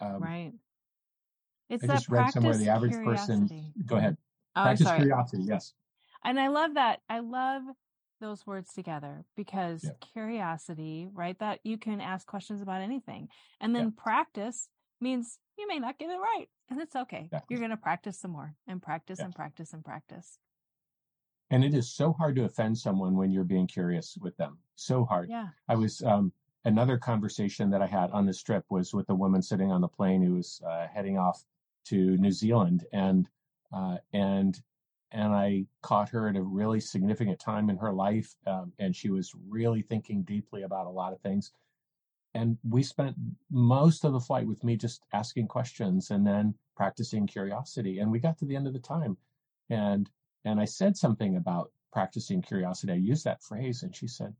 um, 0.00 0.22
right. 0.22 0.52
It's 1.70 1.84
I 1.84 1.86
just 1.86 2.08
read 2.08 2.32
somewhere 2.32 2.56
the 2.56 2.68
average 2.68 2.92
curiosity. 2.92 3.40
person. 3.40 3.72
Go 3.86 3.96
ahead. 3.96 4.16
Oh, 4.56 4.62
practice 4.62 4.90
curiosity. 4.90 5.44
Yes. 5.44 5.72
And 6.24 6.38
I 6.38 6.48
love 6.48 6.74
that. 6.74 7.00
I 7.08 7.20
love 7.20 7.62
those 8.20 8.46
words 8.46 8.72
together 8.72 9.24
because 9.36 9.84
yeah. 9.84 9.90
curiosity, 10.12 11.08
right? 11.12 11.38
That 11.38 11.60
you 11.64 11.78
can 11.78 12.00
ask 12.00 12.26
questions 12.26 12.62
about 12.62 12.80
anything, 12.80 13.28
and 13.60 13.74
then 13.74 13.84
yeah. 13.96 14.02
practice 14.02 14.68
means 15.00 15.38
you 15.58 15.66
may 15.68 15.78
not 15.78 15.98
get 15.98 16.10
it 16.10 16.18
right 16.18 16.46
and 16.70 16.80
it's 16.80 16.96
okay. 16.96 17.24
Exactly. 17.24 17.46
you're 17.50 17.60
going 17.60 17.70
to 17.70 17.76
practice 17.76 18.18
some 18.18 18.32
more 18.32 18.54
and 18.66 18.82
practice 18.82 19.18
and 19.18 19.34
practice 19.34 19.72
and 19.72 19.84
practice. 19.84 20.38
And 21.50 21.64
it 21.64 21.74
is 21.74 21.92
so 21.92 22.12
hard 22.12 22.36
to 22.36 22.44
offend 22.44 22.76
someone 22.78 23.16
when 23.16 23.30
you're 23.30 23.44
being 23.44 23.66
curious 23.66 24.16
with 24.20 24.36
them 24.36 24.58
so 24.76 25.04
hard. 25.04 25.28
Yeah. 25.28 25.48
I 25.68 25.76
was 25.76 26.02
um, 26.02 26.32
another 26.64 26.96
conversation 26.96 27.70
that 27.70 27.82
i 27.82 27.86
had 27.86 28.10
on 28.10 28.26
this 28.26 28.42
trip 28.42 28.64
was 28.70 28.94
with 28.94 29.08
a 29.10 29.14
woman 29.14 29.42
sitting 29.42 29.70
on 29.70 29.80
the 29.80 29.88
plane 29.88 30.22
who 30.22 30.34
was 30.34 30.60
uh, 30.66 30.86
heading 30.92 31.18
off 31.18 31.44
to 31.84 32.16
new 32.16 32.32
zealand 32.32 32.84
and 32.92 33.28
uh, 33.72 33.96
and 34.12 34.62
and 35.12 35.32
i 35.34 35.64
caught 35.82 36.08
her 36.08 36.28
at 36.28 36.36
a 36.36 36.42
really 36.42 36.80
significant 36.80 37.38
time 37.38 37.70
in 37.70 37.76
her 37.76 37.92
life 37.92 38.34
um, 38.46 38.72
and 38.78 38.96
she 38.96 39.10
was 39.10 39.32
really 39.48 39.82
thinking 39.82 40.22
deeply 40.22 40.62
about 40.62 40.86
a 40.86 40.90
lot 40.90 41.12
of 41.12 41.20
things 41.20 41.52
and 42.34 42.58
we 42.68 42.82
spent 42.82 43.16
most 43.50 44.04
of 44.04 44.12
the 44.12 44.20
flight 44.20 44.46
with 44.46 44.62
me 44.64 44.76
just 44.76 45.02
asking 45.12 45.46
questions 45.46 46.10
and 46.10 46.26
then 46.26 46.54
practicing 46.76 47.26
curiosity 47.26 47.98
and 48.00 48.10
we 48.10 48.18
got 48.18 48.36
to 48.38 48.44
the 48.44 48.56
end 48.56 48.66
of 48.66 48.72
the 48.72 48.78
time 48.78 49.16
and 49.70 50.10
and 50.44 50.60
i 50.60 50.64
said 50.64 50.96
something 50.96 51.36
about 51.36 51.70
practicing 51.92 52.42
curiosity 52.42 52.92
i 52.92 52.96
used 52.96 53.24
that 53.24 53.42
phrase 53.42 53.82
and 53.82 53.94
she 53.94 54.06
said 54.08 54.34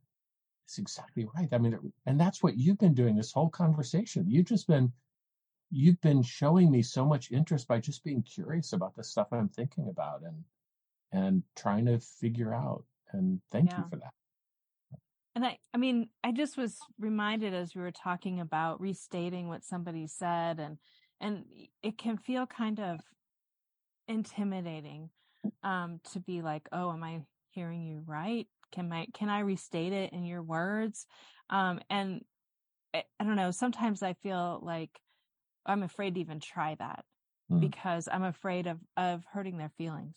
it's 0.66 0.78
exactly 0.78 1.26
right 1.36 1.48
i 1.52 1.58
mean 1.58 1.78
and 2.06 2.20
that's 2.20 2.42
what 2.42 2.56
you've 2.56 2.78
been 2.78 2.94
doing 2.94 3.16
this 3.16 3.32
whole 3.32 3.50
conversation 3.50 4.24
you've 4.28 4.46
just 4.46 4.66
been 4.66 4.92
you've 5.70 6.00
been 6.00 6.22
showing 6.22 6.70
me 6.70 6.82
so 6.82 7.04
much 7.04 7.30
interest 7.30 7.68
by 7.68 7.78
just 7.78 8.04
being 8.04 8.22
curious 8.22 8.72
about 8.72 8.94
the 8.94 9.04
stuff 9.04 9.28
i'm 9.32 9.48
thinking 9.48 9.88
about 9.88 10.22
and 10.22 10.44
and 11.14 11.42
trying 11.54 11.86
to 11.86 11.98
figure 12.00 12.52
out. 12.52 12.84
And 13.12 13.40
thank 13.50 13.70
Yeah. 13.70 13.78
you 13.78 13.84
for 13.88 13.96
that. 13.96 14.12
And 15.34 15.44
I, 15.44 15.58
I 15.72 15.78
mean, 15.78 16.08
I 16.22 16.32
just 16.32 16.56
was 16.56 16.78
reminded 16.98 17.54
as 17.54 17.74
we 17.74 17.82
were 17.82 17.90
talking 17.90 18.40
about 18.40 18.80
restating 18.80 19.48
what 19.48 19.64
somebody 19.64 20.06
said 20.06 20.60
and, 20.60 20.78
and 21.20 21.44
it 21.82 21.98
can 21.98 22.18
feel 22.18 22.46
kind 22.46 22.78
of 22.78 23.00
intimidating, 24.06 25.10
um, 25.62 26.00
to 26.12 26.20
be 26.20 26.42
like, 26.42 26.68
oh, 26.72 26.92
am 26.92 27.02
I 27.02 27.22
hearing 27.50 27.82
you 27.82 28.02
right? 28.06 28.46
Can 28.72 28.92
I, 28.92 29.06
can 29.12 29.28
I 29.28 29.40
restate 29.40 29.92
it 29.92 30.12
in 30.12 30.24
your 30.24 30.42
words? 30.42 31.06
Um, 31.50 31.80
and 31.90 32.20
I, 32.92 33.04
I 33.18 33.24
don't 33.24 33.36
know, 33.36 33.50
sometimes 33.50 34.02
I 34.02 34.14
feel 34.22 34.60
like 34.62 34.90
I'm 35.66 35.82
afraid 35.82 36.14
to 36.14 36.20
even 36.20 36.40
try 36.40 36.76
that 36.78 37.04
Mm. 37.52 37.60
because 37.60 38.08
I'm 38.10 38.24
afraid 38.24 38.66
of, 38.66 38.78
of 38.96 39.22
hurting 39.30 39.58
their 39.58 39.72
feelings. 39.76 40.14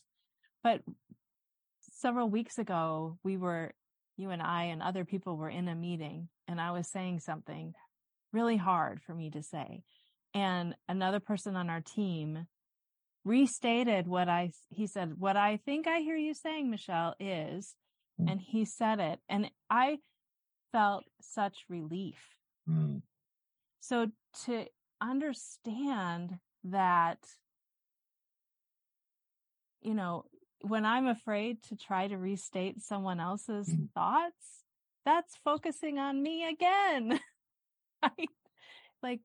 But 0.64 0.82
several 1.92 2.30
weeks 2.30 2.58
ago, 2.58 3.18
we 3.22 3.36
were, 3.36 3.74
you 4.18 4.32
and 4.32 4.42
I 4.42 4.66
and 4.66 4.82
other 4.82 5.06
people 5.06 5.38
were 5.38 5.50
in 5.50 5.68
a 5.68 5.76
meeting 5.76 6.30
and 6.48 6.60
I 6.60 6.72
was 6.72 6.88
saying 6.88 7.20
something 7.20 7.74
really 8.34 8.58
hard 8.58 9.02
for 9.02 9.14
me 9.14 9.30
to 9.32 9.42
say. 9.44 9.84
And 10.34 10.76
another 10.90 11.20
person 11.20 11.56
on 11.56 11.70
our 11.70 11.82
team 11.82 12.48
restated 13.24 14.08
what 14.08 14.30
I, 14.30 14.52
he 14.70 14.88
said, 14.88 15.14
what 15.18 15.38
I 15.38 15.58
think 15.58 15.88
I 15.88 16.00
hear 16.00 16.16
you 16.18 16.34
saying, 16.34 16.70
Michelle, 16.70 17.16
is, 17.20 17.76
Mm. 18.20 18.32
and 18.32 18.42
he 18.42 18.66
said 18.66 19.00
it. 19.00 19.20
And 19.30 19.52
I 19.70 20.00
felt 20.72 21.06
such 21.22 21.66
relief. 21.70 22.18
Mm. 22.68 23.02
So 23.80 24.08
to 24.46 24.66
understand 25.00 26.40
that, 26.64 27.20
you 29.82 29.94
know, 29.94 30.26
when 30.62 30.86
I'm 30.86 31.08
afraid 31.08 31.64
to 31.64 31.76
try 31.76 32.08
to 32.08 32.18
restate 32.18 32.82
someone 32.82 33.20
else's 33.20 33.68
Mhm. 33.70 33.90
thoughts, 33.94 34.64
that's 35.06 35.36
focusing 35.38 36.00
on 36.00 36.22
me 36.22 36.48
again. 36.48 37.20
Like 39.04 39.22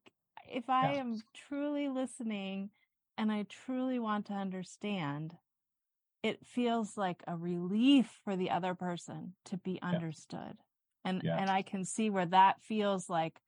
if 0.48 0.68
I 0.68 0.88
Yeah. 0.88 1.00
am 1.00 1.22
truly 1.34 1.88
listening 1.88 2.70
and 3.18 3.30
I 3.32 3.44
truly 3.44 3.98
want 3.98 4.26
to 4.26 4.34
understand, 4.34 5.36
it 6.22 6.44
feels 6.46 6.96
like 6.96 7.22
a 7.26 7.36
relief 7.36 8.20
for 8.24 8.36
the 8.36 8.50
other 8.50 8.74
person 8.74 9.34
to 9.46 9.56
be 9.58 9.80
understood. 9.82 10.58
And 11.04 11.22
and 11.36 11.50
I 11.50 11.62
can 11.62 11.84
see 11.84 12.10
where 12.10 12.26
that 12.26 12.62
feels 12.62 13.10
like, 13.10 13.40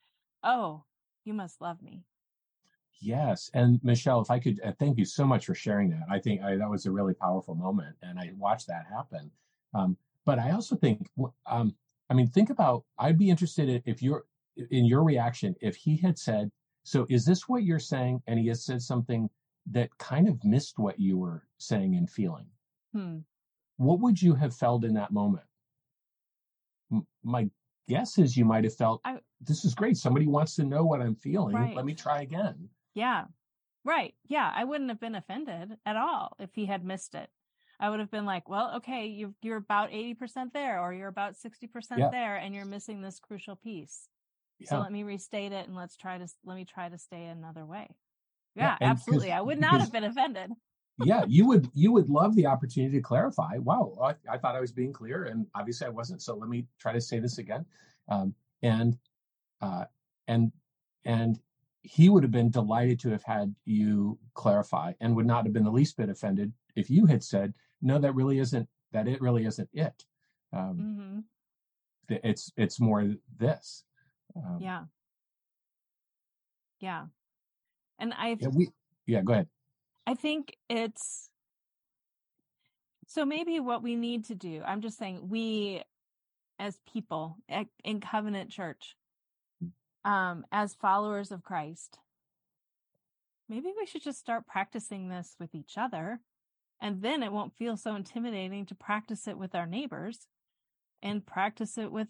oh, 0.43 0.85
you 1.25 1.35
must 1.35 1.61
love 1.61 1.83
me. 1.83 2.05
Yes, 3.01 3.51
and 3.55 3.83
Michelle, 3.83 4.21
if 4.21 4.31
I 4.31 4.39
could, 4.39 4.61
uh, 4.65 4.73
thank 4.79 4.99
you 4.99 5.05
so 5.05 5.25
much 5.27 5.47
for 5.47 5.55
sharing 5.55 5.91
that. 5.91 6.07
I 6.11 6.19
think 6.19 6.43
I, 6.43 6.57
that 6.57 6.71
was 6.71 6.87
a 6.87 6.91
really 6.91 7.15
powerful 7.15 7.55
moment, 7.55 7.97
and 8.03 8.19
I 8.19 8.31
watched 8.39 8.67
that 8.69 8.87
happen. 8.91 9.31
Um, 9.75 9.97
but 10.25 10.39
I 10.39 10.53
also 10.53 10.77
think, 10.77 11.11
um, 11.47 11.75
I 12.09 12.15
mean, 12.15 12.29
think 12.29 12.51
about. 12.51 12.85
I'd 12.99 13.19
be 13.19 13.29
interested 13.31 13.69
in, 13.69 13.83
if 13.85 14.03
you're 14.03 14.25
in 14.71 14.87
your 14.87 15.03
reaction 15.03 15.55
if 15.61 15.75
he 15.77 15.97
had 15.97 16.19
said, 16.19 16.51
"So 16.85 17.07
is 17.11 17.25
this 17.27 17.49
what 17.49 17.65
you're 17.65 17.79
saying?" 17.79 18.23
and 18.27 18.39
he 18.39 18.47
has 18.49 18.65
said 18.65 18.81
something 18.81 19.29
that 19.67 19.97
kind 19.99 20.29
of 20.29 20.43
missed 20.45 20.79
what 20.79 20.99
you 20.99 21.19
were 21.19 21.43
saying 21.59 21.97
and 21.97 22.09
feeling. 22.09 22.47
Hmm. 22.93 23.19
What 23.77 24.01
would 24.01 24.23
you 24.23 24.35
have 24.35 24.55
felt 24.55 24.85
in 24.85 24.95
that 24.95 25.13
moment? 25.13 25.45
M- 26.93 27.07
my 27.23 27.51
guess 27.89 28.19
is 28.19 28.37
you 28.37 28.45
might 28.45 28.65
have 28.65 28.75
felt, 28.77 29.01
I- 29.05 29.21
"This 29.41 29.65
is 29.65 29.75
great. 29.75 29.97
Somebody 29.97 30.27
wants 30.27 30.55
to 30.57 30.65
know 30.65 30.85
what 30.85 31.03
I'm 31.03 31.17
feeling. 31.17 31.57
Right. 31.57 31.75
Let 31.75 31.85
me 31.85 31.95
try 31.95 32.23
again." 32.23 32.69
Yeah. 32.95 33.25
Right. 33.85 34.15
Yeah. 34.27 34.51
I 34.55 34.65
wouldn't 34.65 34.91
have 34.91 35.01
been 35.01 35.15
offended 35.15 35.77
at 35.85 35.97
all 35.97 36.37
if 36.39 36.51
he 36.55 36.67
had 36.67 36.85
missed 36.85 37.15
it. 37.15 37.29
I 37.81 37.91
would 37.91 38.01
have 38.01 38.11
been 38.11 38.25
like, 38.25 38.49
well, 38.49 38.77
okay, 38.77 39.07
you 39.07 39.35
you're 39.43 39.57
about 39.57 39.91
80% 39.91 40.53
there 40.53 40.81
or 40.81 40.95
you're 40.95 41.09
about 41.09 41.35
60% 41.35 41.99
Yeah. 41.99 42.09
there 42.11 42.37
and 42.37 42.55
you're 42.55 42.65
missing 42.65 43.03
this 43.03 43.19
crucial 43.19 43.57
piece. 43.57 44.09
So 44.65 44.79
let 44.79 44.93
me 44.93 45.03
restate 45.03 45.53
it 45.53 45.67
and 45.67 45.77
let's 45.77 45.97
try 45.97 46.17
to 46.17 46.27
let 46.45 46.55
me 46.55 46.65
try 46.65 46.89
to 46.89 46.97
stay 46.97 47.27
another 47.27 47.67
way. 47.67 47.89
Yeah, 48.55 48.77
Yeah, 48.81 48.89
absolutely. 48.91 49.33
I 49.33 49.41
would 49.41 49.61
not 49.61 49.81
have 49.81 49.93
been 49.93 50.05
offended. 50.05 50.53
yeah, 51.05 51.25
you 51.27 51.47
would 51.49 51.69
you 51.75 51.93
would 51.93 52.09
love 52.09 52.35
the 52.37 52.47
opportunity 52.47 52.97
to 52.97 53.03
clarify. 53.03 53.59
Wow, 53.59 53.99
I, 54.03 54.15
I 54.33 54.39
thought 54.39 54.55
I 54.55 54.61
was 54.61 54.73
being 54.73 54.93
clear, 54.93 55.25
and 55.25 55.47
obviously 55.55 55.87
I 55.89 55.91
wasn't. 55.91 56.23
So 56.23 56.37
let 56.37 56.49
me 56.49 56.67
try 56.79 56.93
to 56.93 57.01
say 57.01 57.19
this 57.19 57.39
again. 57.39 57.67
Um, 58.09 58.33
and 58.63 58.97
uh, 59.61 59.85
and 60.29 60.53
and 61.05 61.39
he 61.85 62.09
would 62.09 62.23
have 62.23 62.33
been 62.33 62.51
delighted 62.51 62.99
to 63.01 63.11
have 63.11 63.23
had 63.23 63.55
you 63.67 64.19
clarify, 64.33 64.95
and 65.01 65.15
would 65.15 65.27
not 65.27 65.45
have 65.45 65.53
been 65.53 65.65
the 65.65 65.71
least 65.71 65.97
bit 65.97 66.09
offended 66.09 66.53
if 66.75 66.91
you 66.91 67.07
had 67.07 67.23
said, 67.23 67.53
"No, 67.83 67.99
that 67.99 68.15
really 68.15 68.39
isn't. 68.39 68.69
That 68.93 69.07
it 69.07 69.21
really 69.21 69.45
isn't 69.45 69.69
it. 69.73 70.05
Um, 70.53 71.25
hmm 72.09 72.17
It's 72.25 72.51
it's 72.57 72.81
more 72.81 73.15
this." 73.39 73.85
Um, 74.35 74.59
Yeah. 74.61 74.85
Yeah. 76.81 77.07
And 77.99 78.15
I 78.15 78.37
yeah, 78.41 78.49
we 78.49 78.71
yeah. 79.07 79.23
Go 79.23 79.35
ahead. 79.35 79.49
I 80.07 80.15
think 80.15 80.57
it's 80.69 81.31
so 83.07 83.25
maybe 83.25 83.61
what 83.61 83.83
we 83.83 83.95
need 83.95 84.25
to 84.27 84.35
do, 84.35 84.63
I'm 84.65 84.81
just 84.81 84.99
saying 84.99 85.29
we 85.29 85.83
as 86.59 86.79
people 86.91 87.37
at, 87.49 87.67
in 87.85 88.01
covenant 88.01 88.51
church, 88.51 88.97
um, 90.05 90.45
as 90.53 90.75
followers 90.75 91.31
of 91.33 91.43
Christ, 91.43 91.99
maybe 93.49 93.73
we 93.77 93.87
should 93.87 94.03
just 94.03 94.19
start 94.19 94.47
practicing 94.47 95.09
this 95.09 95.37
with 95.39 95.55
each 95.55 95.77
other. 95.77 96.21
And 96.81 97.03
then 97.03 97.23
it 97.23 97.33
won't 97.33 97.57
feel 97.57 97.77
so 97.77 97.95
intimidating 97.95 98.67
to 98.67 98.75
practice 98.75 99.27
it 99.27 99.39
with 99.39 99.55
our 99.55 99.67
neighbors 99.67 100.27
and 101.03 101.25
practice 101.25 101.79
it 101.79 101.91
with, 101.91 102.09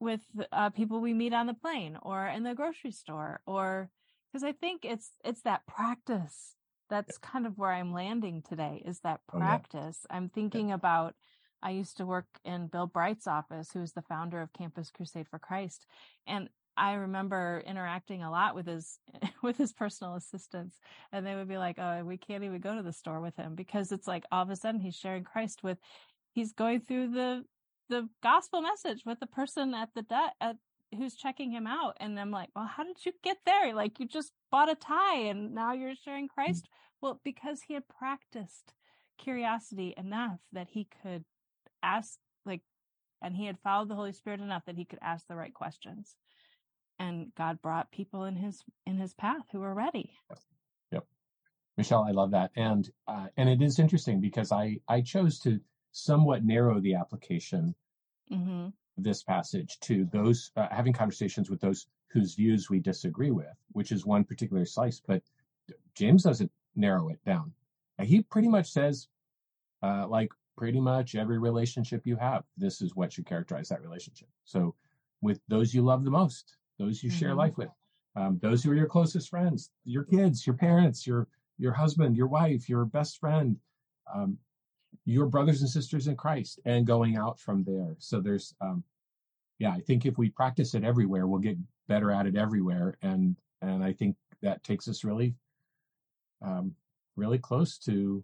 with 0.00 0.20
uh, 0.52 0.70
people 0.70 1.00
we 1.00 1.14
meet 1.14 1.32
on 1.32 1.46
the 1.46 1.54
plane 1.54 1.96
or 2.02 2.26
in 2.26 2.42
the 2.42 2.54
grocery 2.54 2.90
store 2.90 3.40
or, 3.46 3.90
because 4.32 4.44
I 4.44 4.52
think 4.52 4.84
it's, 4.84 5.12
it's 5.24 5.42
that 5.42 5.66
practice 5.66 6.56
that's 6.90 7.18
kind 7.18 7.46
of 7.46 7.56
where 7.56 7.70
I'm 7.70 7.92
landing 7.92 8.42
today 8.46 8.82
is 8.84 9.00
that 9.00 9.20
Oh, 9.32 9.38
yeah. 9.38 9.46
practice. 9.46 10.06
I'm 10.10 10.28
thinking 10.28 10.70
about 10.70 11.14
I 11.62 11.70
used 11.70 11.96
to 11.96 12.04
work 12.04 12.26
in 12.44 12.66
Bill 12.66 12.86
Bright's 12.86 13.26
office, 13.26 13.70
who 13.72 13.80
is 13.80 13.92
the 13.92 14.02
founder 14.02 14.42
of 14.42 14.52
Campus 14.52 14.90
Crusade 14.90 15.28
for 15.30 15.38
Christ. 15.38 15.86
And 16.26 16.50
I 16.76 16.94
remember 16.94 17.62
interacting 17.66 18.22
a 18.22 18.30
lot 18.30 18.54
with 18.54 18.66
his 18.66 18.98
with 19.42 19.56
his 19.56 19.72
personal 19.72 20.14
assistants 20.14 20.80
and 21.12 21.26
they 21.26 21.34
would 21.34 21.48
be 21.48 21.58
like, 21.58 21.78
"Oh, 21.78 22.04
we 22.04 22.16
can't 22.16 22.44
even 22.44 22.60
go 22.60 22.74
to 22.74 22.82
the 22.82 22.92
store 22.92 23.20
with 23.20 23.36
him 23.36 23.54
because 23.54 23.92
it's 23.92 24.08
like 24.08 24.24
all 24.32 24.42
of 24.42 24.50
a 24.50 24.56
sudden 24.56 24.80
he's 24.80 24.96
sharing 24.96 25.24
Christ 25.24 25.62
with 25.62 25.78
he's 26.32 26.52
going 26.52 26.80
through 26.80 27.12
the 27.12 27.44
the 27.88 28.08
gospel 28.22 28.62
message 28.62 29.02
with 29.04 29.20
the 29.20 29.26
person 29.26 29.74
at 29.74 29.90
the 29.94 30.02
de- 30.02 30.32
at 30.40 30.56
who's 30.96 31.14
checking 31.16 31.50
him 31.50 31.66
out 31.66 31.96
and 32.00 32.18
I'm 32.18 32.30
like, 32.30 32.50
"Well, 32.54 32.66
how 32.66 32.84
did 32.84 33.04
you 33.04 33.12
get 33.22 33.38
there? 33.46 33.74
Like 33.74 34.00
you 34.00 34.06
just 34.06 34.32
bought 34.50 34.70
a 34.70 34.74
tie 34.74 35.16
and 35.16 35.54
now 35.54 35.72
you're 35.72 35.94
sharing 35.96 36.28
mm. 36.28 36.34
Christ?" 36.34 36.68
Well, 37.00 37.20
because 37.24 37.62
he 37.62 37.74
had 37.74 37.88
practiced 37.88 38.72
curiosity 39.18 39.94
enough 39.96 40.40
that 40.52 40.68
he 40.70 40.88
could 41.02 41.24
ask 41.82 42.18
like 42.46 42.62
and 43.22 43.36
he 43.36 43.46
had 43.46 43.58
followed 43.60 43.88
the 43.88 43.94
Holy 43.94 44.12
Spirit 44.12 44.40
enough 44.40 44.64
that 44.66 44.76
he 44.76 44.84
could 44.84 44.98
ask 45.02 45.26
the 45.26 45.36
right 45.36 45.54
questions. 45.54 46.16
And 46.98 47.32
God 47.36 47.60
brought 47.60 47.90
people 47.90 48.24
in 48.24 48.36
his 48.36 48.62
in 48.86 48.96
his 48.96 49.14
path 49.14 49.46
who 49.52 49.60
were 49.60 49.74
ready. 49.74 50.12
Yep. 50.92 51.06
Michelle, 51.76 52.04
I 52.04 52.12
love 52.12 52.30
that, 52.30 52.52
and 52.56 52.88
uh, 53.08 53.26
and 53.36 53.48
it 53.48 53.60
is 53.60 53.78
interesting 53.78 54.20
because 54.20 54.52
I 54.52 54.78
I 54.88 55.00
chose 55.00 55.40
to 55.40 55.60
somewhat 55.92 56.44
narrow 56.44 56.80
the 56.80 56.94
application 56.94 57.74
hmm 58.28 58.68
this 58.96 59.22
passage 59.22 59.78
to 59.80 60.04
those 60.12 60.52
uh, 60.56 60.68
having 60.70 60.92
conversations 60.92 61.50
with 61.50 61.60
those 61.60 61.86
whose 62.08 62.34
views 62.34 62.70
we 62.70 62.78
disagree 62.78 63.32
with, 63.32 63.56
which 63.72 63.90
is 63.90 64.06
one 64.06 64.22
particular 64.24 64.64
slice. 64.64 65.00
But 65.04 65.22
James 65.94 66.22
doesn't 66.22 66.52
narrow 66.76 67.08
it 67.08 67.18
down. 67.24 67.52
He 68.00 68.22
pretty 68.22 68.48
much 68.48 68.70
says, 68.70 69.08
uh, 69.82 70.06
like 70.06 70.30
pretty 70.56 70.80
much 70.80 71.14
every 71.16 71.38
relationship 71.38 72.02
you 72.06 72.16
have, 72.16 72.44
this 72.56 72.80
is 72.80 72.94
what 72.94 73.12
should 73.12 73.26
characterize 73.26 73.68
that 73.68 73.82
relationship. 73.82 74.28
So 74.44 74.74
with 75.20 75.40
those 75.48 75.74
you 75.74 75.82
love 75.82 76.04
the 76.04 76.10
most, 76.10 76.56
those 76.78 77.02
you 77.02 77.10
share 77.10 77.34
Mhm. 77.34 77.38
life 77.38 77.56
with, 77.56 77.70
um, 78.16 78.38
those 78.38 78.62
who 78.62 78.70
are 78.72 78.76
your 78.76 78.88
closest 78.88 79.28
friends, 79.30 79.70
your 79.84 80.04
kids, 80.04 80.46
your 80.46 80.56
parents, 80.56 81.06
your 81.06 81.28
your 81.58 81.72
husband, 81.72 82.16
your 82.16 82.26
wife, 82.26 82.68
your 82.68 82.84
best 82.84 83.18
friend, 83.18 83.60
um, 84.12 84.38
your 85.04 85.26
brothers 85.26 85.60
and 85.62 85.70
sisters 85.70 86.08
in 86.08 86.16
Christ, 86.16 86.60
and 86.64 86.86
going 86.86 87.16
out 87.16 87.38
from 87.40 87.64
there. 87.64 87.96
So 87.98 88.20
there's, 88.20 88.54
um, 88.60 88.84
yeah, 89.58 89.72
I 89.72 89.80
think 89.80 90.06
if 90.06 90.18
we 90.18 90.30
practice 90.30 90.74
it 90.74 90.84
everywhere, 90.84 91.26
we'll 91.28 91.40
get 91.40 91.58
better 91.88 92.10
at 92.10 92.26
it 92.26 92.36
everywhere, 92.36 92.98
and 93.02 93.36
and 93.62 93.84
I 93.84 93.92
think 93.92 94.16
that 94.42 94.64
takes 94.64 94.88
us 94.88 95.04
really, 95.04 95.36
um, 96.42 96.74
really 97.16 97.38
close 97.38 97.78
to 97.78 98.22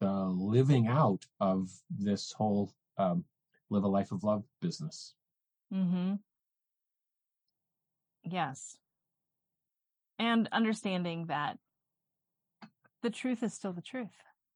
the 0.00 0.12
living 0.12 0.88
out 0.88 1.24
of 1.40 1.70
this 1.90 2.32
whole 2.32 2.72
um, 2.98 3.24
live 3.70 3.84
a 3.84 3.88
life 3.88 4.12
of 4.12 4.24
love 4.24 4.44
business. 4.60 5.14
hmm 5.70 6.18
Yes. 8.28 8.76
And 10.18 10.48
understanding 10.52 11.26
that 11.26 11.58
the 13.02 13.10
truth 13.10 13.42
is 13.42 13.54
still 13.54 13.72
the 13.72 13.82
truth, 13.82 14.08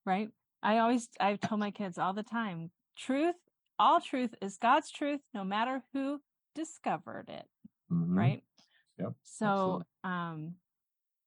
right? 0.04 0.28
I 0.62 0.78
always, 0.78 1.08
I've 1.20 1.40
told 1.40 1.60
my 1.60 1.70
kids 1.70 1.98
all 1.98 2.12
the 2.12 2.22
time, 2.22 2.70
truth, 2.96 3.36
all 3.78 4.00
truth 4.00 4.34
is 4.42 4.58
God's 4.58 4.90
truth, 4.90 5.20
no 5.32 5.44
matter 5.44 5.82
who 5.92 6.20
discovered 6.54 7.26
it. 7.28 7.46
Mm-hmm. 7.92 8.18
Right. 8.18 8.42
Yep. 8.98 9.12
So, 9.22 9.46
absolutely. 9.46 9.84
um, 10.04 10.54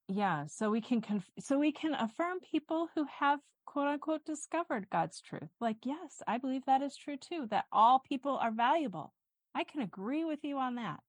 yeah, 0.07 0.45
so 0.47 0.69
we 0.69 0.81
can 0.81 1.01
conf- 1.01 1.31
so 1.39 1.57
we 1.57 1.71
can 1.71 1.93
affirm 1.95 2.39
people 2.39 2.89
who 2.93 3.05
have 3.19 3.39
quote 3.65 3.87
unquote 3.87 4.25
discovered 4.25 4.87
God's 4.91 5.21
truth. 5.21 5.49
Like, 5.59 5.77
yes, 5.83 6.21
I 6.27 6.37
believe 6.37 6.65
that 6.65 6.81
is 6.81 6.95
true 6.95 7.17
too, 7.17 7.47
that 7.49 7.65
all 7.71 7.99
people 7.99 8.37
are 8.37 8.51
valuable. 8.51 9.13
I 9.55 9.63
can 9.63 9.81
agree 9.81 10.25
with 10.25 10.39
you 10.43 10.57
on 10.57 10.75
that. 10.75 10.99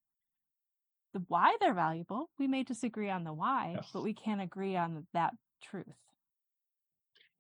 The 1.14 1.22
why 1.29 1.57
they're 1.61 1.74
valuable, 1.74 2.29
we 2.38 2.48
may 2.48 2.64
disagree 2.64 3.09
on 3.09 3.24
the 3.24 3.33
why, 3.33 3.74
yes. 3.77 3.88
but 3.92 4.03
we 4.03 4.12
can 4.12 4.40
agree 4.40 4.77
on 4.77 5.07
that 5.14 5.33
truth. 5.62 5.87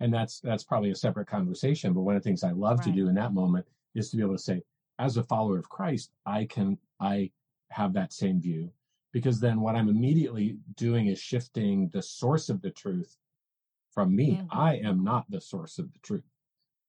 And 0.00 0.14
that's 0.14 0.40
that's 0.40 0.64
probably 0.64 0.90
a 0.90 0.96
separate 0.96 1.26
conversation, 1.26 1.92
but 1.92 2.02
one 2.02 2.16
of 2.16 2.22
the 2.22 2.28
things 2.28 2.44
I 2.44 2.52
love 2.52 2.78
right. 2.78 2.86
to 2.86 2.92
do 2.92 3.08
in 3.08 3.14
that 3.16 3.34
moment 3.34 3.66
is 3.94 4.10
to 4.10 4.16
be 4.16 4.22
able 4.22 4.36
to 4.36 4.42
say 4.42 4.62
as 4.98 5.16
a 5.16 5.24
follower 5.24 5.58
of 5.58 5.68
Christ, 5.68 6.12
I 6.24 6.44
can 6.46 6.78
I 7.00 7.30
have 7.70 7.92
that 7.94 8.12
same 8.12 8.40
view 8.40 8.70
because 9.12 9.40
then 9.40 9.60
what 9.60 9.74
I'm 9.74 9.88
immediately 9.88 10.56
doing 10.76 11.08
is 11.08 11.20
shifting 11.20 11.88
the 11.92 12.02
source 12.02 12.48
of 12.48 12.62
the 12.62 12.70
truth 12.70 13.16
from 13.92 14.14
me. 14.14 14.36
Mm-hmm. 14.36 14.58
I 14.58 14.76
am 14.76 15.02
not 15.02 15.28
the 15.30 15.40
source 15.40 15.78
of 15.78 15.92
the 15.92 15.98
truth. 16.00 16.24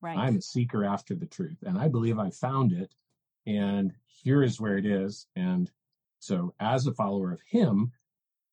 Right. 0.02 0.18
I'm 0.18 0.38
a 0.38 0.42
seeker 0.42 0.86
after 0.86 1.16
the 1.16 1.26
truth, 1.26 1.58
and 1.64 1.80
I 1.80 1.88
believe 1.88 2.20
I 2.20 2.30
found 2.30 2.74
it, 2.74 2.94
and 3.48 3.94
here 4.06 4.44
is 4.44 4.60
where 4.60 4.78
it 4.78 4.86
is. 4.86 5.26
And 5.36 5.72
so, 6.26 6.54
as 6.60 6.88
a 6.88 6.94
follower 6.94 7.32
of 7.32 7.40
Him, 7.48 7.92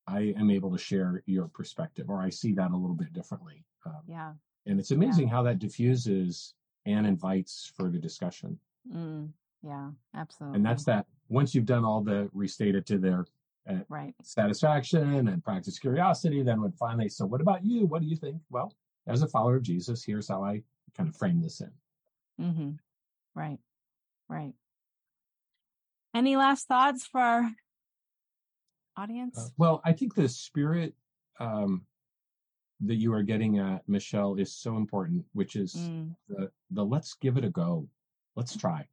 I 0.06 0.34
am 0.36 0.50
able 0.50 0.70
to 0.72 0.78
share 0.78 1.22
your 1.26 1.48
perspective, 1.48 2.10
or 2.10 2.20
I 2.20 2.28
see 2.28 2.52
that 2.54 2.70
a 2.70 2.76
little 2.76 2.96
bit 2.96 3.12
differently. 3.12 3.64
Um, 3.86 4.02
yeah. 4.06 4.32
And 4.66 4.78
it's 4.78 4.90
amazing 4.90 5.28
yeah. 5.28 5.34
how 5.34 5.42
that 5.44 5.58
diffuses 5.58 6.54
and 6.84 7.06
invites 7.06 7.72
further 7.76 7.98
discussion. 7.98 8.58
Mm, 8.92 9.30
yeah, 9.62 9.90
absolutely. 10.14 10.56
And 10.56 10.66
that's 10.66 10.84
that. 10.84 11.06
Once 11.28 11.54
you've 11.54 11.64
done 11.64 11.84
all 11.84 12.02
the 12.02 12.28
restate 12.32 12.74
it 12.74 12.84
to 12.86 12.98
their 12.98 13.24
right. 13.88 14.14
satisfaction 14.22 15.28
and 15.28 15.42
practice 15.42 15.78
curiosity. 15.78 16.42
Then 16.42 16.60
when 16.60 16.72
finally, 16.72 17.08
so 17.08 17.24
what 17.24 17.40
about 17.40 17.64
you? 17.64 17.86
What 17.86 18.02
do 18.02 18.08
you 18.08 18.16
think? 18.16 18.36
Well, 18.50 18.74
as 19.06 19.22
a 19.22 19.28
follower 19.28 19.56
of 19.56 19.62
Jesus, 19.62 20.04
here's 20.04 20.28
how 20.28 20.44
I 20.44 20.62
kind 20.96 21.08
of 21.08 21.16
frame 21.16 21.40
this 21.40 21.60
in. 21.60 21.70
Mm-hmm. 22.44 22.70
Right. 23.34 23.58
Right. 24.28 24.52
Any 26.14 26.36
last 26.36 26.68
thoughts 26.68 27.06
for 27.06 27.20
our 27.20 27.50
audience? 29.02 29.38
Uh, 29.38 29.48
well, 29.58 29.80
I 29.84 29.92
think 29.92 30.14
the 30.14 30.28
spirit 30.28 30.94
um, 31.40 31.82
that 32.80 32.96
you 32.96 33.12
are 33.12 33.22
getting 33.22 33.58
at, 33.58 33.88
Michelle, 33.88 34.36
is 34.36 34.54
so 34.54 34.76
important, 34.76 35.24
which 35.32 35.56
is 35.56 35.74
mm. 35.74 36.14
the 36.28 36.50
the 36.70 36.84
let's 36.84 37.14
give 37.14 37.36
it 37.36 37.44
a 37.44 37.50
go, 37.50 37.86
let's 38.36 38.56
try, 38.56 38.86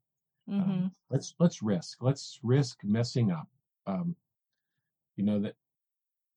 um, 0.52 0.60
mm-hmm. 0.60 0.72
um, 0.72 0.91
let's 1.10 1.36
let's 1.39 1.62
risk, 1.62 1.98
let's 2.02 2.39
risk 2.43 2.80
messing 2.84 3.32
up. 3.32 3.48
Um, 3.88 4.15
you 5.19 5.26
know 5.26 5.39
that 5.39 5.56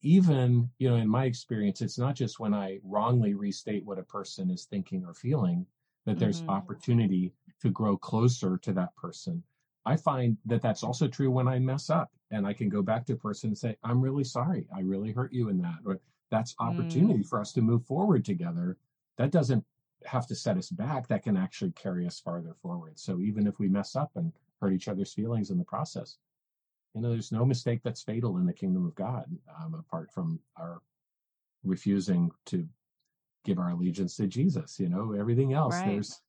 even 0.03 0.69
you 0.79 0.91
know 0.91 0.97
in 0.97 1.09
my 1.09 1.25
experience 1.25 1.81
it's 1.81 1.99
not 1.99 2.17
just 2.17 2.41
when 2.41 2.53
i 2.53 2.81
wrongly 2.83 3.35
restate 3.35 3.85
what 3.85 3.99
a 3.99 4.03
person 4.03 4.51
is 4.51 4.65
thinking 4.65 5.05
or 5.07 5.15
feeling 5.15 5.65
that 6.05 6.19
there's 6.19 6.41
mm-hmm. 6.41 6.51
opportunity 6.51 7.33
to 7.61 7.71
grow 7.71 7.97
closer 7.97 8.59
to 8.59 8.73
that 8.73 8.95
person 8.97 9.41
i 9.85 9.97
find 9.97 10.37
that 10.47 10.63
that's 10.63 10.83
also 10.83 11.09
true 11.09 11.31
when 11.31 11.49
i 11.49 11.59
mess 11.59 11.91
up 11.91 12.11
and 12.31 12.47
i 12.47 12.53
can 12.53 12.69
go 12.69 12.83
back 12.83 13.05
to 13.07 13.15
a 13.15 13.17
person 13.17 13.51
and 13.51 13.59
say 13.59 13.77
i'm 13.85 14.01
really 14.01 14.25
sorry 14.25 14.67
i 14.75 14.81
really 14.81 15.13
hurt 15.13 15.33
you 15.33 15.49
in 15.49 15.59
that 15.59 15.79
or 15.85 16.01
that's 16.31 16.55
opportunity 16.61 17.21
mm. 17.21 17.29
for 17.29 17.41
us 17.41 17.53
to 17.53 17.61
move 17.61 17.85
forward 17.85 18.25
together 18.25 18.77
that 19.19 19.31
doesn't 19.31 19.65
have 20.05 20.27
to 20.27 20.35
set 20.35 20.57
us 20.57 20.71
back 20.71 21.07
that 21.07 21.23
can 21.23 21.37
actually 21.37 21.71
carry 21.73 22.07
us 22.07 22.21
farther 22.21 22.55
forward 22.61 22.99
so 22.99 23.21
even 23.21 23.47
if 23.47 23.59
we 23.59 23.69
mess 23.69 23.95
up 23.95 24.11
and 24.17 24.33
hurt 24.61 24.73
each 24.73 24.89
other's 24.89 25.13
feelings 25.13 25.51
in 25.51 25.59
the 25.59 25.65
process 25.65 26.17
you 26.95 27.01
know, 27.01 27.11
there's 27.11 27.33
no 27.33 27.45
mistake 27.45 27.81
that's 27.83 28.03
fatal 28.03 28.37
in 28.37 28.47
the 28.47 28.53
kingdom 28.53 28.87
of 28.87 28.95
God, 28.95 29.25
um, 29.61 29.75
apart 29.75 30.11
from 30.13 30.39
our 30.59 30.83
refusing 31.65 32.31
to 32.47 32.69
give 33.45 33.59
our 33.59 33.71
allegiance 33.71 34.17
to 34.17 34.27
Jesus. 34.27 34.79
You 34.79 34.89
know, 34.89 35.15
everything 35.19 35.55
else, 35.55 35.75
right. 35.75 35.87
there's 35.87 36.21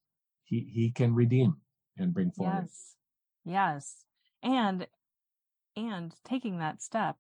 he 0.46 0.62
he 0.72 0.92
can 0.92 1.14
redeem 1.14 1.58
and 1.98 2.14
bring 2.14 2.32
forward. 2.32 2.62
Yes, 2.64 2.96
yes, 3.46 4.06
and 4.42 4.88
and 5.76 6.14
taking 6.24 6.60
that 6.60 6.82
step 6.82 7.18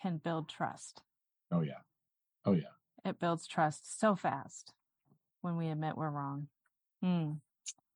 can 0.00 0.20
build 0.22 0.48
trust. 0.48 1.02
Oh 1.52 1.62
yeah, 1.62 1.80
oh 2.44 2.52
yeah. 2.52 2.74
It 3.04 3.18
builds 3.18 3.46
trust 3.46 3.98
so 3.98 4.14
fast 4.14 4.72
when 5.40 5.56
we 5.56 5.68
admit 5.68 5.96
we're 5.96 6.10
wrong. 6.10 6.48
Hmm. 7.02 7.32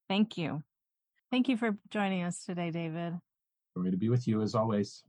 Thank 0.09 0.37
you. 0.37 0.63
Thank 1.31 1.49
you 1.49 1.57
for 1.57 1.77
joining 1.91 2.23
us 2.23 2.45
today, 2.45 2.71
David. 2.71 3.15
Joy 3.77 3.91
to 3.91 3.97
be 3.97 4.09
with 4.09 4.27
you 4.29 4.41
as 4.43 4.55
always. 4.55 5.03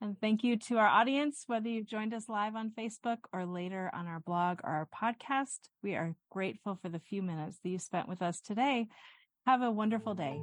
And 0.00 0.20
thank 0.20 0.44
you 0.44 0.56
to 0.58 0.78
our 0.78 0.86
audience, 0.86 1.44
whether 1.46 1.68
you've 1.68 1.86
joined 1.86 2.12
us 2.12 2.28
live 2.28 2.56
on 2.56 2.72
Facebook 2.78 3.18
or 3.32 3.46
later 3.46 3.90
on 3.94 4.06
our 4.06 4.20
blog 4.20 4.60
or 4.62 4.70
our 4.70 4.88
podcast. 4.94 5.58
We 5.82 5.94
are 5.94 6.14
grateful 6.30 6.78
for 6.82 6.88
the 6.88 6.98
few 6.98 7.22
minutes 7.22 7.58
that 7.62 7.70
you 7.70 7.78
spent 7.78 8.08
with 8.08 8.20
us 8.20 8.40
today. 8.40 8.88
Have 9.46 9.62
a 9.62 9.70
wonderful 9.70 10.14
day. 10.14 10.42